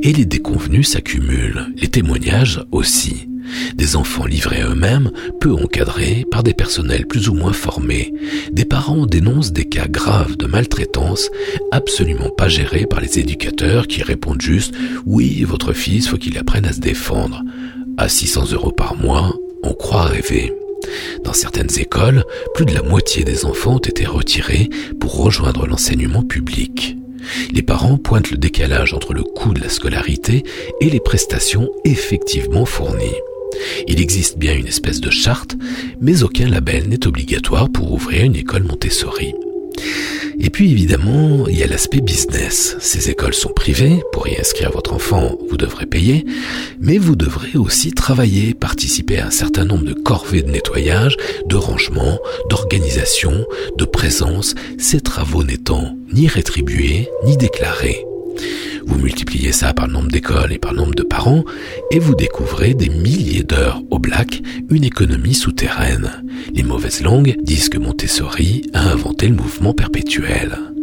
Et 0.01 0.13
les 0.13 0.25
déconvenus 0.25 0.89
s'accumulent, 0.89 1.73
les 1.77 1.87
témoignages 1.87 2.63
aussi. 2.71 3.27
Des 3.75 3.95
enfants 3.95 4.25
livrés 4.25 4.61
eux-mêmes, 4.61 5.11
peu 5.39 5.53
encadrés 5.53 6.25
par 6.31 6.43
des 6.43 6.53
personnels 6.53 7.07
plus 7.07 7.29
ou 7.29 7.33
moins 7.33 7.53
formés. 7.53 8.13
Des 8.51 8.65
parents 8.65 9.05
dénoncent 9.05 9.51
des 9.51 9.65
cas 9.65 9.87
graves 9.87 10.37
de 10.37 10.45
maltraitance 10.45 11.29
absolument 11.71 12.29
pas 12.29 12.47
gérés 12.47 12.85
par 12.85 13.01
les 13.01 13.19
éducateurs 13.19 13.87
qui 13.87 14.03
répondent 14.03 14.41
juste 14.41 14.73
oui, 15.05 15.43
votre 15.43 15.73
fils 15.73 16.07
faut 16.07 16.17
qu'il 16.17 16.37
apprenne 16.37 16.65
à 16.65 16.73
se 16.73 16.79
défendre. 16.79 17.43
À 17.97 18.09
600 18.09 18.51
euros 18.53 18.71
par 18.71 18.95
mois, 18.95 19.33
on 19.63 19.73
croit 19.73 20.03
rêver. 20.03 20.53
Dans 21.23 21.33
certaines 21.33 21.79
écoles, 21.79 22.23
plus 22.53 22.65
de 22.65 22.73
la 22.73 22.81
moitié 22.81 23.23
des 23.23 23.45
enfants 23.45 23.75
ont 23.75 23.79
été 23.79 24.05
retirés 24.05 24.69
pour 24.99 25.17
rejoindre 25.17 25.65
l'enseignement 25.65 26.23
public. 26.23 26.97
Les 27.51 27.63
parents 27.63 27.97
pointent 27.97 28.31
le 28.31 28.37
décalage 28.37 28.93
entre 28.93 29.13
le 29.13 29.23
coût 29.23 29.53
de 29.53 29.61
la 29.61 29.69
scolarité 29.69 30.43
et 30.81 30.89
les 30.89 30.99
prestations 30.99 31.69
effectivement 31.83 32.65
fournies. 32.65 33.15
Il 33.87 34.01
existe 34.01 34.37
bien 34.37 34.55
une 34.55 34.67
espèce 34.67 35.01
de 35.01 35.09
charte, 35.09 35.55
mais 36.01 36.23
aucun 36.23 36.47
label 36.47 36.87
n'est 36.87 37.07
obligatoire 37.07 37.69
pour 37.69 37.91
ouvrir 37.93 38.23
une 38.23 38.35
école 38.35 38.63
Montessori. 38.63 39.33
Et 40.39 40.49
puis 40.49 40.71
évidemment, 40.71 41.47
il 41.47 41.57
y 41.57 41.63
a 41.63 41.67
l'aspect 41.67 42.01
business. 42.01 42.75
Ces 42.79 43.09
écoles 43.09 43.33
sont 43.33 43.53
privées, 43.53 44.01
pour 44.11 44.27
y 44.27 44.37
inscrire 44.37 44.71
votre 44.71 44.93
enfant, 44.93 45.37
vous 45.49 45.57
devrez 45.57 45.85
payer, 45.85 46.25
mais 46.79 46.97
vous 46.97 47.15
devrez 47.15 47.55
aussi 47.55 47.93
travailler, 47.93 48.53
participer 48.53 49.19
à 49.19 49.27
un 49.27 49.31
certain 49.31 49.65
nombre 49.65 49.85
de 49.85 49.93
corvées 49.93 50.43
de 50.43 50.51
nettoyage, 50.51 51.15
de 51.47 51.55
rangement, 51.55 52.19
d'organisation, 52.49 53.45
de 53.77 53.85
présence, 53.85 54.55
ces 54.77 54.99
travaux 54.99 55.43
n'étant 55.43 55.95
ni 56.13 56.27
rétribués 56.27 57.09
ni 57.25 57.37
déclarés. 57.37 58.05
Vous 58.85 58.97
multipliez 58.97 59.51
ça 59.51 59.73
par 59.73 59.87
le 59.87 59.93
nombre 59.93 60.09
d'écoles 60.09 60.53
et 60.53 60.59
par 60.59 60.73
le 60.73 60.79
nombre 60.79 60.95
de 60.95 61.03
parents, 61.03 61.43
et 61.91 61.99
vous 61.99 62.15
découvrez 62.15 62.73
des 62.73 62.89
milliers 62.89 63.43
d'heures 63.43 63.81
au 63.91 63.99
black, 63.99 64.41
une 64.69 64.83
économie 64.83 65.33
souterraine. 65.33 66.23
Les 66.53 66.63
mauvaises 66.63 67.01
langues 67.01 67.35
disent 67.41 67.69
que 67.69 67.77
Montessori 67.79 68.63
a 68.73 68.89
inventé 68.91 69.27
le 69.27 69.35
mouvement 69.35 69.73
perpétuel. 69.73 70.74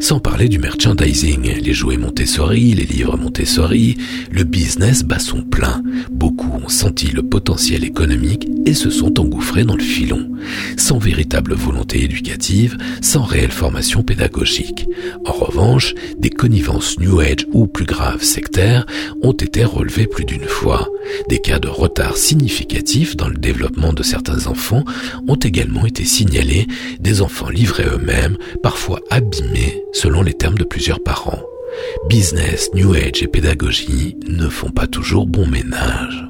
Sans 0.00 0.20
parler 0.20 0.48
du 0.48 0.58
merchandising, 0.58 1.60
les 1.62 1.72
jouets 1.72 1.96
Montessori, 1.96 2.74
les 2.74 2.84
livres 2.84 3.16
Montessori, 3.16 3.96
le 4.30 4.44
business 4.44 5.02
bat 5.02 5.18
son 5.18 5.42
plein. 5.42 5.82
Beaucoup 6.10 6.50
ont 6.62 6.68
senti 6.68 7.08
le 7.08 7.22
potentiel 7.22 7.84
économique 7.84 8.48
et 8.66 8.74
se 8.74 8.90
sont 8.90 9.20
engouffrés 9.20 9.64
dans 9.64 9.76
le 9.76 9.82
filon, 9.82 10.30
sans 10.76 10.98
véritable 10.98 11.54
volonté 11.54 12.02
éducative, 12.02 12.76
sans 13.00 13.22
réelle 13.22 13.50
formation 13.50 14.02
pédagogique. 14.02 14.86
En 15.24 15.32
revanche, 15.32 15.94
des 16.18 16.30
connivences 16.30 16.98
New 16.98 17.20
Age 17.20 17.46
ou 17.52 17.66
plus 17.66 17.86
graves 17.86 18.22
sectaires 18.22 18.86
ont 19.22 19.32
été 19.32 19.64
relevées 19.64 20.06
plus 20.06 20.24
d'une 20.24 20.46
fois. 20.46 20.88
Des 21.28 21.38
cas 21.38 21.58
de 21.58 21.68
retard 21.68 22.16
significatifs 22.16 23.16
dans 23.16 23.28
le 23.28 23.36
développement 23.36 23.92
de 23.92 24.02
certains 24.02 24.46
enfants 24.46 24.84
ont 25.28 25.36
également 25.36 25.86
été 25.86 26.04
signalés, 26.04 26.66
des 27.00 27.22
enfants 27.22 27.50
livrés 27.50 27.84
eux-mêmes, 27.84 28.36
parfois 28.62 29.00
abîmés 29.10 29.43
selon 29.92 30.22
les 30.22 30.34
termes 30.34 30.58
de 30.58 30.64
plusieurs 30.64 31.02
parents. 31.02 31.42
Business, 32.08 32.70
New 32.74 32.94
Age 32.94 33.22
et 33.22 33.28
pédagogie 33.28 34.16
ne 34.28 34.48
font 34.48 34.70
pas 34.70 34.86
toujours 34.86 35.26
bon 35.26 35.46
ménage. 35.46 36.24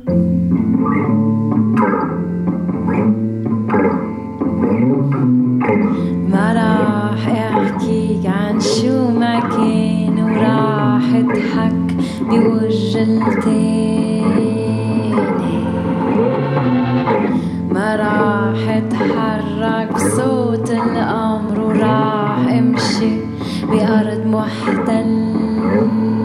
محتل. 24.35 26.24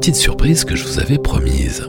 Petite 0.00 0.16
surprise 0.16 0.64
que 0.64 0.76
je 0.76 0.86
vous 0.86 0.98
avais 0.98 1.18
promise. 1.18 1.86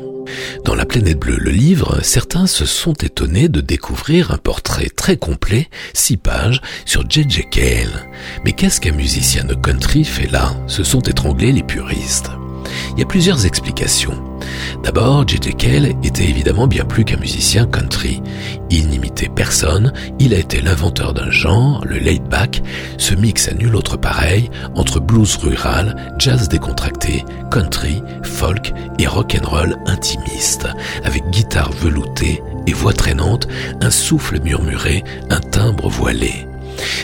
Dans 0.65 0.75
La 0.75 0.85
planète 0.85 1.17
bleue, 1.17 1.37
le 1.37 1.51
livre, 1.51 1.99
certains 2.03 2.45
se 2.45 2.65
sont 2.65 2.91
étonnés 2.91 3.47
de 3.47 3.61
découvrir 3.61 4.31
un 4.31 4.37
portrait 4.37 4.89
très 4.93 5.15
complet, 5.15 5.69
six 5.93 6.17
pages, 6.17 6.59
sur 6.83 7.09
J.J. 7.09 7.45
Cale. 7.49 8.11
Mais 8.43 8.51
qu'est-ce 8.51 8.81
qu'un 8.81 8.91
musicien 8.91 9.45
de 9.45 9.53
country 9.53 10.03
fait 10.03 10.29
là? 10.29 10.53
Se 10.67 10.83
sont 10.83 10.99
étranglés 10.99 11.53
les 11.53 11.63
puristes. 11.63 12.31
Il 12.91 12.99
y 12.99 13.03
a 13.03 13.05
plusieurs 13.05 13.45
explications. 13.45 14.30
D'abord, 14.83 15.27
J.J. 15.27 15.53
Cale 15.55 15.93
était 16.03 16.27
évidemment 16.27 16.67
bien 16.67 16.85
plus 16.85 17.05
qu'un 17.05 17.17
musicien 17.17 17.65
country. 17.65 18.21
Il 18.69 18.87
n'imitait 18.87 19.29
personne, 19.29 19.93
il 20.19 20.33
a 20.33 20.39
été 20.39 20.61
l'inventeur 20.61 21.13
d'un 21.13 21.29
genre, 21.29 21.83
le 21.85 21.97
laid 21.97 22.23
back, 22.29 22.61
ce 22.97 23.13
mix 23.13 23.47
à 23.47 23.53
nul 23.53 23.75
autre 23.75 23.97
pareil 23.97 24.49
entre 24.75 24.99
blues 24.99 25.35
rural, 25.37 25.95
jazz 26.17 26.49
décontracté, 26.49 27.23
country, 27.51 28.01
folk 28.23 28.73
et 28.99 29.07
rock'n'roll 29.07 29.77
intimiste, 29.87 30.67
avec 31.03 31.23
guitare 31.29 31.71
veloutée 31.71 32.41
et 32.67 32.73
voix 32.73 32.93
traînante, 32.93 33.47
un 33.81 33.91
souffle 33.91 34.39
murmuré, 34.41 35.03
un 35.29 35.39
timbre 35.39 35.89
voilé. 35.89 36.47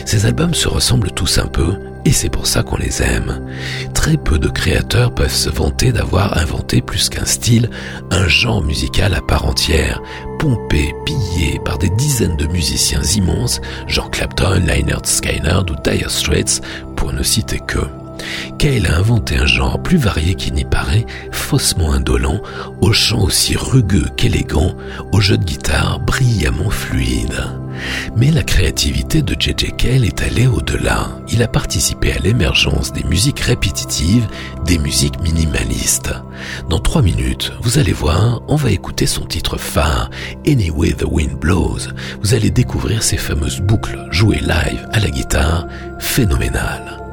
Ces 0.04 0.26
albums 0.26 0.54
se 0.54 0.68
ressemblent 0.68 1.10
tous 1.10 1.38
un 1.38 1.46
peu, 1.46 1.76
et 2.08 2.12
c'est 2.12 2.30
pour 2.30 2.46
ça 2.46 2.62
qu'on 2.62 2.78
les 2.78 3.02
aime. 3.02 3.46
Très 3.92 4.16
peu 4.16 4.38
de 4.38 4.48
créateurs 4.48 5.14
peuvent 5.14 5.30
se 5.30 5.50
vanter 5.50 5.92
d'avoir 5.92 6.38
inventé 6.38 6.80
plus 6.80 7.10
qu'un 7.10 7.26
style, 7.26 7.68
un 8.10 8.26
genre 8.26 8.62
musical 8.62 9.12
à 9.12 9.20
part 9.20 9.44
entière, 9.44 10.00
pompé, 10.38 10.94
pillé 11.04 11.60
par 11.66 11.76
des 11.76 11.90
dizaines 11.90 12.38
de 12.38 12.46
musiciens 12.46 13.02
immenses, 13.02 13.60
Jean 13.88 14.08
Clapton, 14.08 14.62
Lynyrd 14.66 15.04
Skynyrd 15.04 15.70
ou 15.70 15.74
Dire 15.84 16.10
Straits, 16.10 16.62
pour 16.96 17.12
ne 17.12 17.22
citer 17.22 17.60
que. 17.60 17.80
Cale 18.58 18.86
a 18.86 18.96
inventé 18.96 19.36
un 19.36 19.46
genre 19.46 19.82
plus 19.82 19.98
varié 19.98 20.34
qu'il 20.34 20.54
n'y 20.54 20.64
paraît, 20.64 21.04
faussement 21.30 21.92
indolent, 21.92 22.40
au 22.80 22.94
chant 22.94 23.20
aussi 23.20 23.54
rugueux 23.54 24.08
qu'élégant, 24.16 24.74
au 25.12 25.20
jeu 25.20 25.36
de 25.36 25.44
guitare 25.44 26.00
brillamment 26.00 26.70
fluide. 26.70 27.44
Mais 28.16 28.30
la 28.30 28.42
créativité 28.42 29.22
de 29.22 29.34
J.J. 29.38 29.72
Cale 29.76 30.04
est 30.04 30.22
allée 30.22 30.46
au-delà. 30.46 31.08
Il 31.28 31.42
a 31.42 31.48
participé 31.48 32.12
à 32.12 32.18
l'émergence 32.18 32.92
des 32.92 33.04
musiques 33.04 33.40
répétitives, 33.40 34.26
des 34.64 34.78
musiques 34.78 35.20
minimalistes. 35.20 36.12
Dans 36.68 36.78
trois 36.78 37.02
minutes, 37.02 37.52
vous 37.62 37.78
allez 37.78 37.92
voir, 37.92 38.42
on 38.48 38.56
va 38.56 38.70
écouter 38.70 39.06
son 39.06 39.24
titre 39.24 39.58
phare, 39.58 40.10
Anyway 40.46 40.92
the 40.92 41.04
Wind 41.04 41.38
Blows. 41.38 41.88
Vous 42.22 42.34
allez 42.34 42.50
découvrir 42.50 43.02
ces 43.02 43.16
fameuses 43.16 43.60
boucles 43.60 44.06
jouées 44.10 44.40
live 44.40 44.88
à 44.92 45.00
la 45.00 45.10
guitare, 45.10 45.66
phénoménales. 45.98 47.07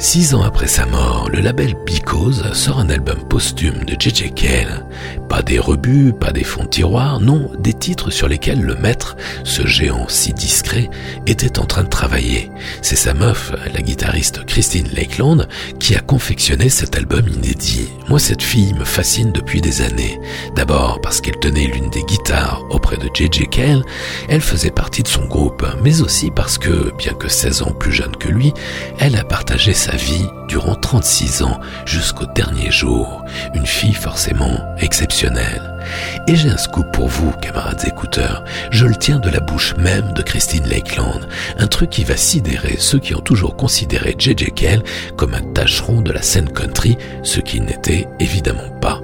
Six 0.00 0.32
ans 0.32 0.42
après 0.42 0.68
sa 0.68 0.86
mort, 0.86 1.28
le 1.28 1.40
label 1.40 1.74
Because 1.84 2.52
sort 2.52 2.78
un 2.78 2.88
album 2.88 3.18
posthume 3.28 3.84
de 3.84 3.96
J.J. 3.98 4.30
Cale. 4.30 4.86
Pas 5.28 5.42
des 5.42 5.58
rebuts, 5.58 6.12
pas 6.12 6.30
des 6.30 6.44
fonds 6.44 6.64
de 6.64 7.20
non, 7.20 7.50
des 7.58 7.72
titres 7.72 8.10
sur 8.10 8.28
lesquels 8.28 8.62
le 8.62 8.76
maître, 8.76 9.16
ce 9.42 9.66
géant 9.66 10.06
si 10.08 10.32
discret, 10.32 10.88
était 11.26 11.58
en 11.58 11.64
train 11.64 11.82
de 11.82 11.88
travailler. 11.88 12.48
C'est 12.80 12.96
sa 12.96 13.12
meuf, 13.12 13.52
la 13.74 13.82
guitariste 13.82 14.44
Christine 14.46 14.86
Lakeland, 14.94 15.46
qui 15.80 15.96
a 15.96 16.00
confectionné 16.00 16.68
cet 16.68 16.96
album 16.96 17.26
inédit. 17.26 17.88
Moi, 18.08 18.20
cette 18.20 18.42
fille 18.42 18.74
me 18.74 18.84
fascine 18.84 19.32
depuis 19.32 19.60
des 19.60 19.82
années. 19.82 20.20
D'abord 20.54 21.00
parce 21.02 21.20
qu'elle 21.20 21.38
tenait 21.40 21.66
l'une 21.66 21.90
des 21.90 22.04
guitares 22.04 22.64
auprès 22.70 22.96
de 22.96 23.08
J.J. 23.12 23.48
Cale, 23.48 23.82
elle 24.28 24.40
faisait 24.40 24.70
partie 24.70 25.02
de 25.02 25.08
son 25.08 25.26
groupe, 25.26 25.66
mais 25.82 26.02
aussi 26.02 26.30
parce 26.30 26.56
que, 26.56 26.92
bien 26.96 27.14
que 27.14 27.28
16 27.28 27.62
ans 27.62 27.72
plus 27.72 27.92
jeune 27.92 28.16
que 28.16 28.28
lui, 28.28 28.54
elle 29.00 29.16
a 29.16 29.24
partagé 29.24 29.74
sa 29.74 29.87
vie 29.96 30.26
durant 30.48 30.74
36 30.74 31.42
ans 31.42 31.60
jusqu'au 31.84 32.26
dernier 32.26 32.70
jour. 32.70 33.24
Une 33.54 33.66
fille 33.66 33.94
forcément 33.94 34.74
exceptionnelle. 34.78 35.78
Et 36.26 36.36
j'ai 36.36 36.50
un 36.50 36.56
scoop 36.56 36.90
pour 36.92 37.08
vous, 37.08 37.32
camarades 37.40 37.84
écouteurs. 37.86 38.44
Je 38.70 38.86
le 38.86 38.96
tiens 38.96 39.18
de 39.18 39.30
la 39.30 39.40
bouche 39.40 39.74
même 39.76 40.12
de 40.12 40.22
Christine 40.22 40.68
Lakeland. 40.68 41.20
Un 41.58 41.66
truc 41.66 41.90
qui 41.90 42.04
va 42.04 42.16
sidérer 42.16 42.76
ceux 42.78 42.98
qui 42.98 43.14
ont 43.14 43.20
toujours 43.20 43.56
considéré 43.56 44.14
J.J. 44.18 44.52
Cale 44.52 44.82
comme 45.16 45.34
un 45.34 45.52
tâcheron 45.52 46.00
de 46.00 46.12
la 46.12 46.22
scène 46.22 46.50
country, 46.50 46.98
ce 47.22 47.40
qui 47.40 47.60
n'était 47.60 48.06
évidemment 48.20 48.70
pas. 48.80 49.00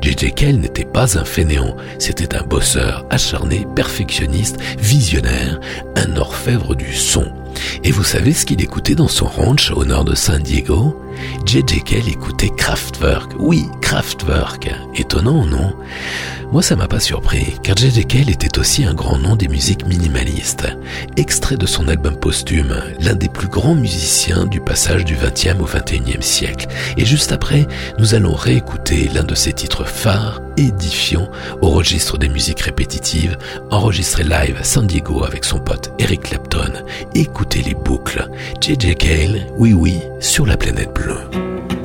J.J. 0.00 0.32
Cale 0.32 0.56
n'était 0.56 0.84
pas 0.84 1.18
un 1.18 1.24
fainéant, 1.24 1.76
c'était 1.98 2.36
un 2.36 2.42
bosseur 2.42 3.06
acharné, 3.10 3.66
perfectionniste, 3.74 4.58
visionnaire, 4.78 5.60
un 5.96 6.16
orfèvre 6.16 6.74
du 6.74 6.94
son. 6.94 7.32
Et 7.84 7.90
vous 7.90 8.04
savez 8.04 8.32
ce 8.32 8.46
qu'il 8.46 8.62
écoutait 8.62 8.94
dans 8.94 9.08
son 9.08 9.26
ranch 9.26 9.70
au 9.70 9.84
nord 9.84 10.04
de 10.04 10.14
San 10.14 10.42
Diego? 10.42 11.00
J.J. 11.46 11.82
Cale 11.82 12.08
écoutait 12.08 12.50
Kraftwerk. 12.56 13.32
Oui, 13.38 13.66
Kraftwerk. 13.80 14.70
Étonnant, 14.94 15.44
non? 15.46 15.74
Moi, 16.52 16.62
ça 16.62 16.76
m'a 16.76 16.88
pas 16.88 17.00
surpris, 17.00 17.56
car 17.62 17.76
J.J. 17.76 18.04
Cale 18.04 18.30
était 18.30 18.58
aussi 18.58 18.84
un 18.84 18.94
grand 18.94 19.18
nom 19.18 19.36
des 19.36 19.48
musiques 19.48 19.86
minimalistes. 19.86 20.66
Extrait 21.16 21.56
de 21.56 21.66
son 21.66 21.88
album 21.88 22.16
posthume, 22.16 22.74
l'un 23.00 23.14
des 23.14 23.28
plus 23.28 23.48
grands 23.48 23.74
musiciens 23.74 24.46
du 24.46 24.60
passage 24.60 25.04
du 25.04 25.14
20e 25.16 25.58
au 25.58 25.66
21e 25.66 26.22
siècle. 26.22 26.68
Et 26.96 27.04
juste 27.04 27.32
après, 27.32 27.66
nous 27.98 28.14
allons 28.14 28.34
réécouter 28.34 29.10
l'un 29.12 29.24
de 29.24 29.34
ses 29.34 29.52
titres 29.52 29.84
phares, 29.84 30.40
édifiants, 30.56 31.30
au 31.60 31.70
registre 31.70 32.18
des 32.18 32.28
musiques 32.28 32.60
répétitives, 32.60 33.36
enregistré 33.70 34.24
live 34.24 34.56
à 34.58 34.64
San 34.64 34.86
Diego 34.86 35.24
avec 35.24 35.44
son 35.44 35.58
pote 35.58 35.92
Eric 35.98 36.22
Clapton. 36.22 36.84
Les 37.56 37.74
boucles. 37.74 38.28
J.J. 38.60 38.94
Cale, 38.96 39.46
oui 39.56 39.72
oui, 39.72 40.00
sur 40.20 40.46
la 40.46 40.56
planète 40.56 40.92
bleue. 40.92 41.77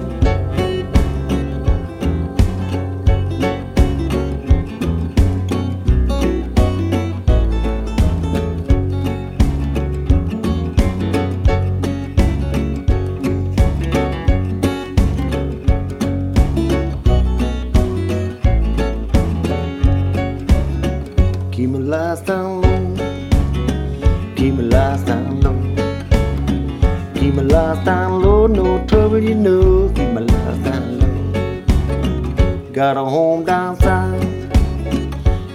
Got 32.83 32.97
a 32.97 33.05
home 33.05 33.45
down 33.45 33.79
south 33.79 34.21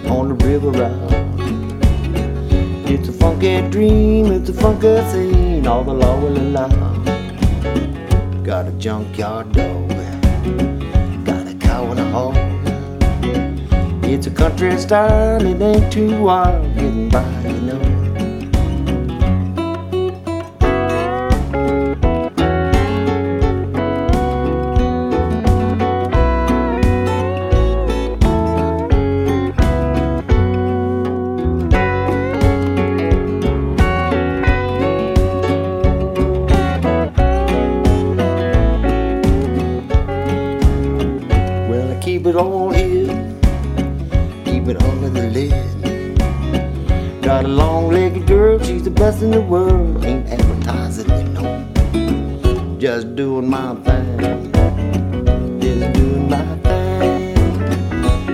on 0.06 0.28
the 0.30 0.34
river 0.46 0.70
route. 0.70 1.12
It's 2.88 3.06
a 3.10 3.12
funky 3.12 3.60
dream. 3.68 4.32
It's 4.32 4.48
a 4.48 4.54
funky 4.54 4.96
scene. 5.10 5.66
All 5.66 5.84
the 5.84 5.92
law 5.92 6.18
will 6.18 6.38
allow. 6.38 6.68
Got 8.42 8.68
a 8.68 8.72
junkyard 8.78 9.52
dog. 9.52 9.90
Got 11.26 11.46
a 11.48 11.54
cow 11.60 11.90
and 11.90 12.00
a 12.00 12.10
horse. 12.16 12.38
It's 14.04 14.26
a 14.26 14.30
country 14.30 14.78
style, 14.78 15.44
it 15.44 15.60
ain't 15.60 15.92
too 15.92 16.22
wild 16.22 16.74
getting 16.76 17.10
by, 17.10 17.42
you 17.42 17.60
know. 17.60 17.87
It 42.28 42.36
all 42.36 42.70
here 42.70 43.38
keep 44.44 44.68
it 44.68 44.82
under 44.82 45.08
the 45.08 45.28
lid. 45.30 47.22
Got 47.22 47.44
a 47.44 47.48
long 47.48 47.88
legged 47.88 48.26
girl, 48.26 48.58
she's 48.58 48.82
the 48.82 48.90
best 48.90 49.22
in 49.22 49.30
the 49.30 49.40
world. 49.40 50.04
Ain't 50.04 50.28
advertising, 50.28 51.08
you 51.08 51.24
know. 51.34 52.78
Just 52.78 53.16
doing 53.16 53.48
my 53.48 53.74
thing. 53.76 54.18
Just 55.60 55.92
doing 55.94 56.28
my 56.28 56.58
thing. 56.66 57.34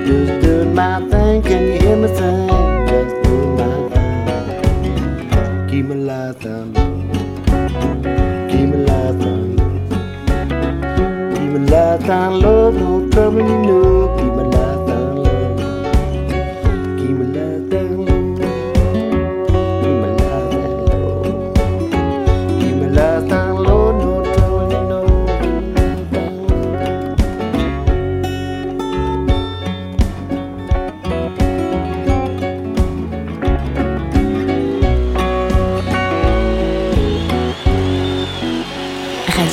Just 0.07 0.45
doing 0.45 0.75
my 0.75 1.01
thing. 1.11 1.43
Can 1.43 1.62
you 1.66 1.79
hear 1.79 1.97
me 1.97 2.09
sing? 2.16 2.64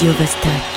Radio 0.02 0.14
Vostok. 0.18 0.71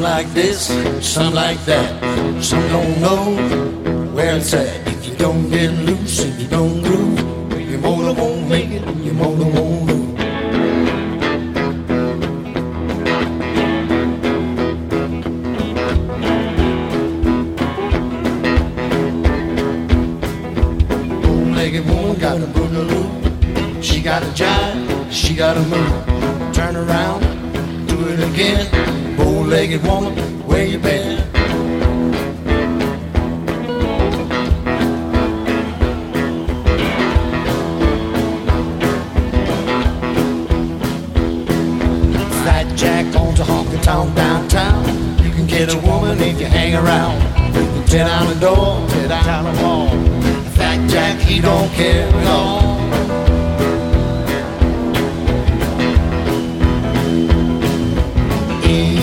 Some 0.00 0.08
like 0.08 0.32
this, 0.32 0.66
some 1.06 1.34
like 1.34 1.62
that. 1.66 2.42
Some 2.42 2.66
don't 2.68 3.00
know 3.02 4.14
where 4.14 4.38
it's 4.38 4.54
at. 4.54 4.88
If 4.88 5.06
you 5.06 5.14
don't 5.14 5.50
get 5.50 5.72
loose, 5.72 6.20
if 6.20 6.40
you 6.40 6.48
don't 6.48 6.80
groove, 6.80 7.09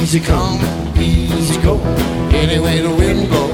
Easy 0.08 0.22
come, 0.22 0.62
easy 0.98 1.62
go, 1.62 1.78
any 2.32 2.60
way 2.60 2.80
the 2.80 2.90
wind 2.90 3.28
blows. 3.28 3.47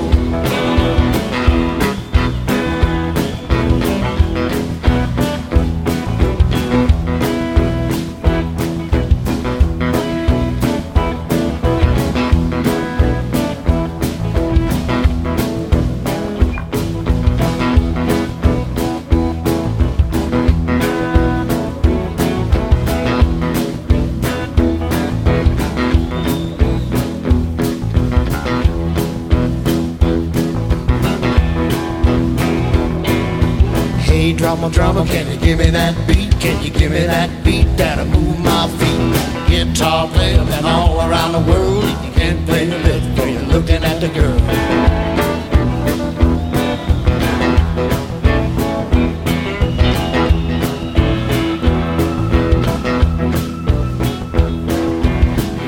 Drama, 34.72 35.06
can 35.06 35.30
you 35.30 35.38
give 35.38 35.60
me 35.60 35.70
that 35.72 35.96
beat? 36.08 36.32
Can 36.40 36.64
you 36.64 36.72
give 36.72 36.92
me 36.92 37.02
that 37.02 37.44
beat 37.44 37.66
that'll 37.78 38.06
move 38.06 38.40
my 38.40 38.68
feet? 38.80 39.48
Guitar 39.48 40.08
player 40.08 40.40
and 40.40 40.66
all 40.66 41.00
around 41.00 41.34
the 41.34 41.52
world. 41.52 41.84
If 41.84 42.06
you 42.06 42.12
can't 42.12 42.46
play 42.48 42.66
the 42.66 42.80
lift, 42.80 43.18
you're 43.18 43.42
looking 43.42 43.84
at 43.84 44.00
the 44.00 44.08
girl. 44.10 44.40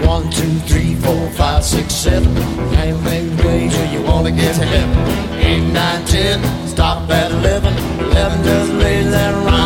One, 0.08 0.30
two, 0.32 0.60
three, 0.68 0.96
four, 0.96 1.30
five, 1.32 1.64
six, 1.64 1.94
seven. 1.94 2.34
Nine, 2.72 3.04
nine 3.04 3.70
till 3.70 3.92
you 3.92 4.02
wanna 4.02 4.32
get 4.32 4.56
to 4.56 4.66
heaven. 4.66 5.36
Eight, 5.40 5.72
nine, 5.72 6.06
ten, 6.06 6.42
stop 6.68 7.10
at 7.10 7.32
eleven 7.32 7.95
heaven 8.16 8.42
just 8.44 8.72
that 8.72 9.12
there 9.12 9.65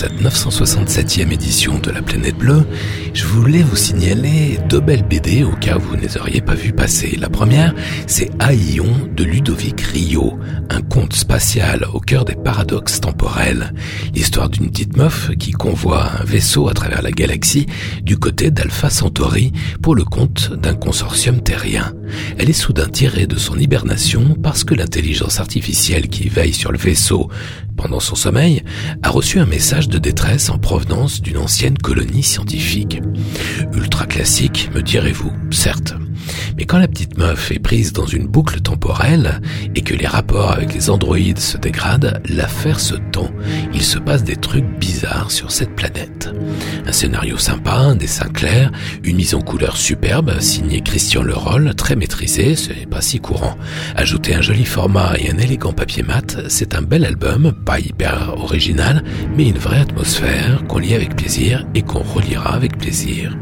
cette 0.00 0.22
967e 0.22 1.30
édition 1.30 1.78
de 1.78 1.90
la 1.90 2.00
Planète 2.00 2.38
Bleue, 2.38 2.64
je 3.12 3.26
voulais 3.26 3.62
vous 3.62 3.76
signaler 3.76 4.58
deux 4.66 4.80
belles 4.80 5.06
BD 5.06 5.44
au 5.44 5.50
cas 5.50 5.76
où 5.76 5.80
vous 5.80 5.96
ne 5.96 6.00
les 6.00 6.16
auriez 6.16 6.40
pas 6.40 6.54
vues 6.54 6.72
passer. 6.72 7.18
La 7.20 7.28
première, 7.28 7.74
c'est 8.06 8.30
Aïon 8.38 8.90
de 9.14 9.24
Ludovic 9.24 9.78
Rio, 9.78 10.38
un 10.70 10.80
conte 10.80 11.12
spatial 11.12 11.84
au 11.92 12.00
cœur 12.00 12.24
des 12.24 12.34
paradoxes 12.34 13.02
temporels. 13.02 13.74
L'histoire 14.14 14.48
d'une 14.48 14.70
petite 14.70 14.96
meuf 14.96 15.32
qui 15.38 15.50
convoie 15.50 16.10
un 16.18 16.24
vaisseau 16.24 16.70
à 16.70 16.72
travers 16.72 17.02
la 17.02 17.12
galaxie 17.12 17.66
du 18.02 18.16
côté 18.16 18.50
d'Alpha 18.50 18.88
Centauri 18.88 19.52
pour 19.82 19.94
le 19.94 20.04
compte 20.04 20.50
d'un 20.54 20.74
consortium 20.74 21.42
terrien. 21.42 21.92
Elle 22.38 22.48
est 22.48 22.54
soudain 22.54 22.88
tirée 22.88 23.26
de 23.26 23.36
son 23.36 23.58
hibernation 23.58 24.34
parce 24.42 24.64
que 24.64 24.74
l'intelligence 24.74 25.40
artificielle 25.40 26.08
qui 26.08 26.30
veille 26.30 26.54
sur 26.54 26.72
le 26.72 26.78
vaisseau 26.78 27.28
pendant 27.80 28.00
son 28.00 28.14
sommeil, 28.14 28.62
a 29.02 29.08
reçu 29.08 29.38
un 29.38 29.46
message 29.46 29.88
de 29.90 29.98
détresse 29.98 30.48
en 30.50 30.58
provenance 30.58 31.20
d'une 31.20 31.38
ancienne 31.38 31.76
colonie 31.76 32.22
scientifique. 32.22 33.02
Ultra 33.74 34.06
classique, 34.06 34.70
me 34.74 34.82
direz-vous, 34.82 35.32
certes. 35.50 35.94
Mais 36.56 36.64
quand 36.64 36.78
la 36.78 36.88
petite 36.88 37.18
meuf 37.18 37.50
est 37.50 37.58
prise 37.58 37.92
dans 37.92 38.06
une 38.06 38.26
boucle 38.26 38.60
temporelle 38.60 39.40
et 39.74 39.82
que 39.82 39.94
les 39.94 40.06
rapports 40.06 40.52
avec 40.52 40.74
les 40.74 40.90
androïdes 40.90 41.38
se 41.38 41.56
dégradent, 41.56 42.20
l'affaire 42.28 42.80
se 42.80 42.94
tend. 43.12 43.30
Il 43.72 43.82
se 43.82 43.98
passe 43.98 44.24
des 44.24 44.36
trucs 44.36 44.66
bizarres 44.78 45.30
sur 45.30 45.50
cette 45.50 45.74
planète. 45.74 46.30
Un 46.86 46.92
scénario 46.92 47.38
sympa, 47.38 47.76
un 47.76 47.96
dessin 47.96 48.28
clair, 48.28 48.70
une 49.04 49.16
mise 49.16 49.34
en 49.34 49.40
couleur 49.40 49.76
superbe, 49.76 50.40
signé 50.40 50.80
Christian 50.80 51.22
Leroll, 51.22 51.74
très 51.74 51.96
maîtrisé, 51.96 52.56
c'est 52.56 52.88
pas 52.88 53.00
si 53.00 53.20
courant. 53.20 53.56
Ajouter 53.96 54.34
un 54.34 54.42
joli 54.42 54.64
format 54.64 55.14
et 55.18 55.30
un 55.30 55.38
élégant 55.38 55.72
papier 55.72 56.02
mat, 56.02 56.38
c'est 56.48 56.74
un 56.74 56.82
bel 56.82 57.04
album, 57.04 57.52
pas 57.64 57.78
hyper 57.78 58.34
original, 58.36 59.04
mais 59.36 59.48
une 59.48 59.58
vraie 59.58 59.80
atmosphère 59.80 60.64
qu'on 60.68 60.78
lit 60.78 60.94
avec 60.94 61.16
plaisir 61.16 61.66
et 61.74 61.82
qu'on 61.82 62.02
relira 62.02 62.54
avec 62.54 62.78
plaisir. 62.78 63.36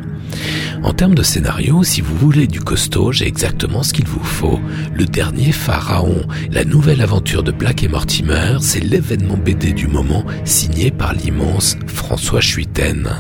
En 0.83 0.93
termes 0.93 1.15
de 1.15 1.23
scénario, 1.23 1.83
si 1.83 2.01
vous 2.01 2.17
voulez 2.17 2.47
du 2.47 2.61
costaud, 2.61 3.11
j'ai 3.11 3.27
exactement 3.27 3.83
ce 3.83 3.93
qu'il 3.93 4.07
vous 4.07 4.23
faut. 4.23 4.61
Le 4.95 5.07
dernier 5.07 5.51
pharaon, 5.51 6.23
la 6.53 6.65
nouvelle 6.65 7.01
aventure 7.01 7.43
de 7.43 7.51
Black 7.51 7.83
et 7.83 7.89
Mortimer, 7.89 8.59
c'est 8.61 8.81
l'événement 8.81 9.37
BD 9.37 9.73
du 9.73 9.89
moment 9.89 10.25
signé 10.45 10.91
par 10.91 11.15
l'immense 11.15 11.77
François 11.87 12.41
Chuiten. 12.41 13.11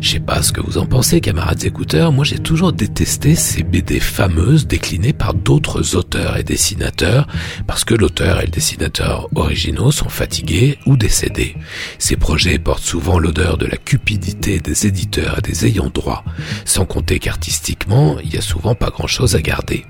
Je 0.00 0.12
sais 0.12 0.20
pas 0.20 0.42
ce 0.42 0.52
que 0.52 0.60
vous 0.60 0.78
en 0.78 0.86
pensez, 0.86 1.20
camarades 1.20 1.64
écouteurs, 1.64 2.12
moi 2.12 2.24
j'ai 2.24 2.38
toujours 2.38 2.72
détesté 2.72 3.34
ces 3.34 3.62
BD 3.62 4.00
fameuses 4.00 4.66
déclinées 4.66 5.12
par 5.12 5.34
d'autres 5.34 5.96
auteurs 5.96 6.36
et 6.38 6.44
dessinateurs, 6.44 7.26
parce 7.66 7.84
que 7.84 7.94
l'auteur 7.94 8.40
et 8.40 8.46
le 8.46 8.52
dessinateur 8.52 9.28
originaux 9.34 9.90
sont 9.90 10.08
fatigués 10.08 10.78
ou 10.86 10.96
décédés. 10.96 11.56
Ces 11.98 12.16
projets 12.16 12.58
portent 12.58 12.84
souvent 12.84 13.18
l'odeur 13.18 13.58
de 13.58 13.66
la 13.66 13.76
cupidité 13.76 14.60
des 14.60 14.86
éditeurs 14.86 15.38
et 15.38 15.42
des 15.42 15.66
ayants 15.66 15.90
droit 15.92 16.24
sans 16.64 16.85
compter 16.86 17.18
qu'artistiquement, 17.18 18.18
il 18.20 18.34
y 18.34 18.38
a 18.38 18.42
souvent 18.42 18.74
pas 18.74 18.90
grand 18.90 19.06
chose 19.06 19.34
à 19.34 19.42
garder. 19.42 19.84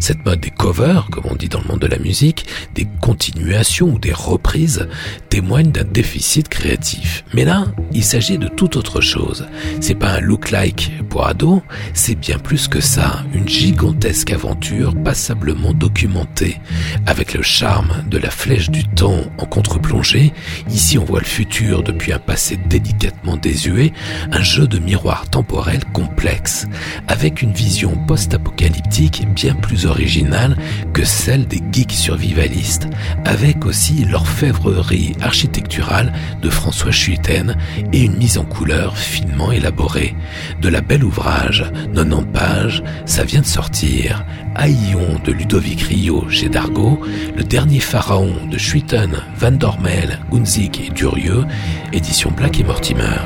Cette 0.00 0.24
mode 0.24 0.40
des 0.40 0.50
covers, 0.50 1.08
comme 1.10 1.26
on 1.30 1.36
dit 1.36 1.48
dans 1.48 1.60
le 1.60 1.68
monde 1.68 1.80
de 1.80 1.86
la 1.86 1.98
musique, 1.98 2.46
des 2.74 2.86
continuations 3.00 3.88
ou 3.88 3.98
des 3.98 4.12
reprises, 4.12 4.88
témoigne 5.28 5.70
d'un 5.70 5.84
déficit 5.84 6.48
créatif. 6.48 7.24
Mais 7.34 7.44
là, 7.44 7.66
il 7.92 8.04
s'agit 8.04 8.38
de 8.38 8.48
tout 8.48 8.76
autre 8.76 9.00
chose. 9.00 9.46
C'est 9.80 9.94
pas 9.94 10.12
un 10.14 10.20
look-like 10.20 10.92
pour 11.08 11.26
ado, 11.26 11.62
c'est 11.94 12.14
bien 12.14 12.38
plus 12.38 12.68
que 12.68 12.80
ça, 12.80 13.24
une 13.32 13.48
gigantesque 13.48 14.32
aventure 14.32 14.94
passablement 15.02 15.72
documentée. 15.72 16.60
Avec 17.06 17.34
le 17.34 17.42
charme 17.42 18.04
de 18.10 18.18
la 18.18 18.30
flèche 18.30 18.70
du 18.70 18.84
temps 18.84 19.24
en 19.38 19.44
contre-plongée, 19.44 20.32
ici 20.70 20.98
on 20.98 21.04
voit 21.04 21.20
le 21.20 21.26
futur 21.26 21.82
depuis 21.82 22.12
un 22.12 22.18
passé 22.18 22.58
délicatement 22.68 23.36
désuet, 23.36 23.92
un 24.32 24.42
jeu 24.42 24.66
de 24.66 24.78
miroir 24.78 25.28
temporel 25.30 25.84
complexe, 25.92 26.66
avec 27.06 27.42
une 27.42 27.52
vision 27.52 27.96
post-apocalyptique 28.06 29.26
bien 29.34 29.54
plus 29.60 29.86
originale 29.86 30.56
que 30.92 31.04
celle 31.04 31.46
des 31.46 31.62
geeks 31.72 31.92
survivalistes, 31.92 32.88
avec 33.24 33.64
aussi 33.66 34.04
l'orfèvrerie 34.04 35.14
architecturale 35.20 36.12
de 36.42 36.50
François 36.50 36.90
Schuiten 36.90 37.56
et 37.92 38.02
une 38.02 38.16
mise 38.16 38.38
en 38.38 38.44
couleur 38.44 38.96
finement 38.96 39.52
élaborée. 39.52 40.14
De 40.60 40.68
la 40.68 40.80
belle 40.80 41.04
ouvrage, 41.04 41.64
90 41.94 42.26
pages, 42.32 42.82
ça 43.04 43.24
vient 43.24 43.40
de 43.40 43.46
sortir. 43.46 44.24
Aïon 44.54 45.20
de 45.24 45.32
Ludovic 45.32 45.82
Rio 45.82 46.28
chez 46.28 46.48
Dargaud, 46.48 47.00
le 47.36 47.44
dernier 47.44 47.80
pharaon 47.80 48.34
de 48.50 48.58
Schuiten, 48.58 49.12
Van 49.36 49.52
Dormel, 49.52 50.18
Gunzig 50.30 50.80
et 50.84 50.90
Durieux, 50.90 51.44
édition 51.92 52.30
Black 52.30 52.58
et 52.60 52.64
Mortimer. 52.64 53.18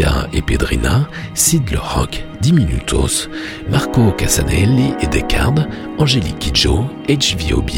Montoya 0.00 0.26
et 0.32 0.42
Pedrina, 0.42 1.08
Sid 1.34 1.70
Le 1.70 1.78
Rock, 1.78 2.24
Diminutos, 2.40 3.28
Marco 3.68 4.12
Casanelli 4.12 4.94
et 5.00 5.06
Descartes, 5.06 5.68
Angélique 5.98 6.38
Kidjo, 6.38 6.84
HVOB, 7.08 7.70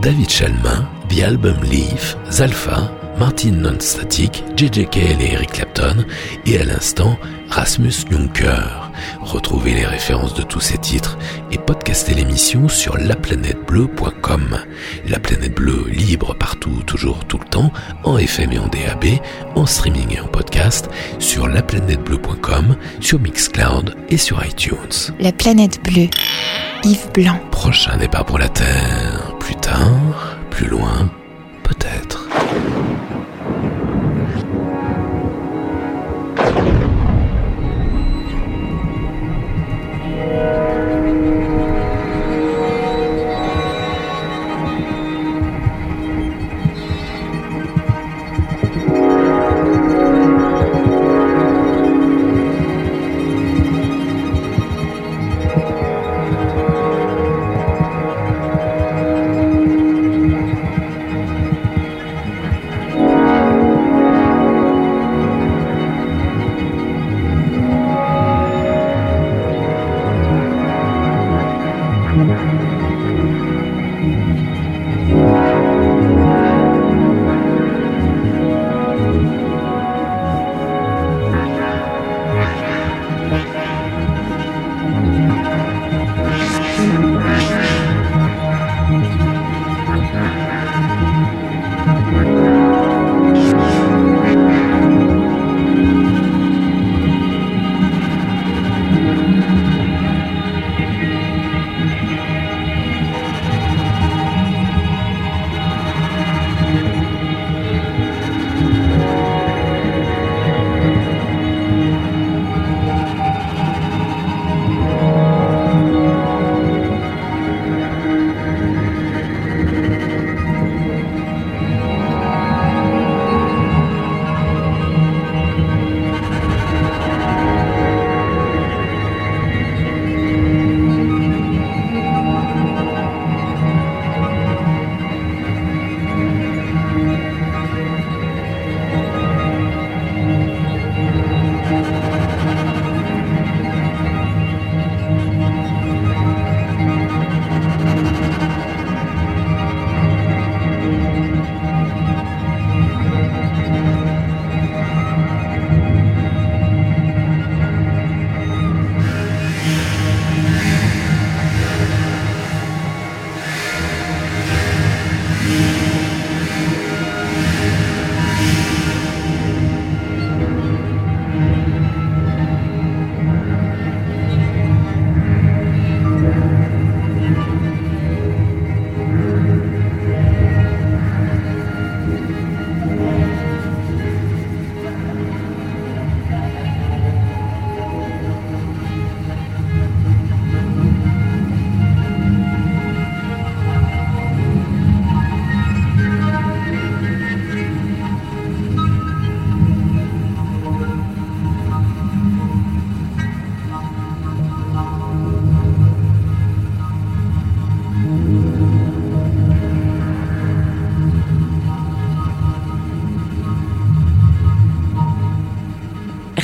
David 0.00 0.28
Chalmin, 0.28 0.88
The 1.08 1.22
Album 1.22 1.56
Leaf, 1.62 2.16
Zalfa, 2.30 2.90
Martin 3.18 3.52
Non-Static, 3.52 4.44
JJKL 4.56 5.20
et 5.20 5.32
Eric 5.32 5.52
Clapton, 5.52 6.04
et 6.46 6.58
à 6.58 6.64
l'instant 6.64 7.16
Rasmus 7.48 7.92
Juncker. 8.10 8.90
Retrouvez 9.20 9.74
les 9.74 9.86
références 9.86 10.34
de 10.34 10.42
tous 10.42 10.60
ces 10.60 10.78
titres 10.78 11.18
et 11.54 11.58
podcastez 11.58 12.14
l'émission 12.14 12.68
sur 12.68 12.98
laplanètebleu.com. 12.98 14.58
La 15.06 15.20
planète 15.20 15.54
bleue 15.54 15.86
libre 15.88 16.34
partout, 16.34 16.82
toujours, 16.84 17.24
tout 17.24 17.38
le 17.38 17.44
temps, 17.44 17.72
en 18.02 18.18
FM 18.18 18.52
et 18.52 18.58
en 18.58 18.66
DAB, 18.66 19.20
en 19.54 19.64
streaming 19.64 20.16
et 20.16 20.20
en 20.20 20.26
podcast, 20.26 20.90
sur 21.20 21.46
laplanètebleu.com, 21.46 22.76
sur 23.00 23.20
Mixcloud 23.20 23.94
et 24.08 24.16
sur 24.16 24.44
iTunes. 24.44 25.14
La 25.20 25.32
planète 25.32 25.80
bleue. 25.84 26.08
Yves 26.82 27.12
Blanc. 27.14 27.38
Prochain 27.52 27.96
départ 27.98 28.26
pour 28.26 28.38
la 28.38 28.48
Terre, 28.48 29.36
plus 29.38 29.56
tard, 29.56 30.38
plus 30.50 30.66
loin, 30.66 31.10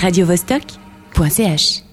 radiovostok.ch 0.03 1.90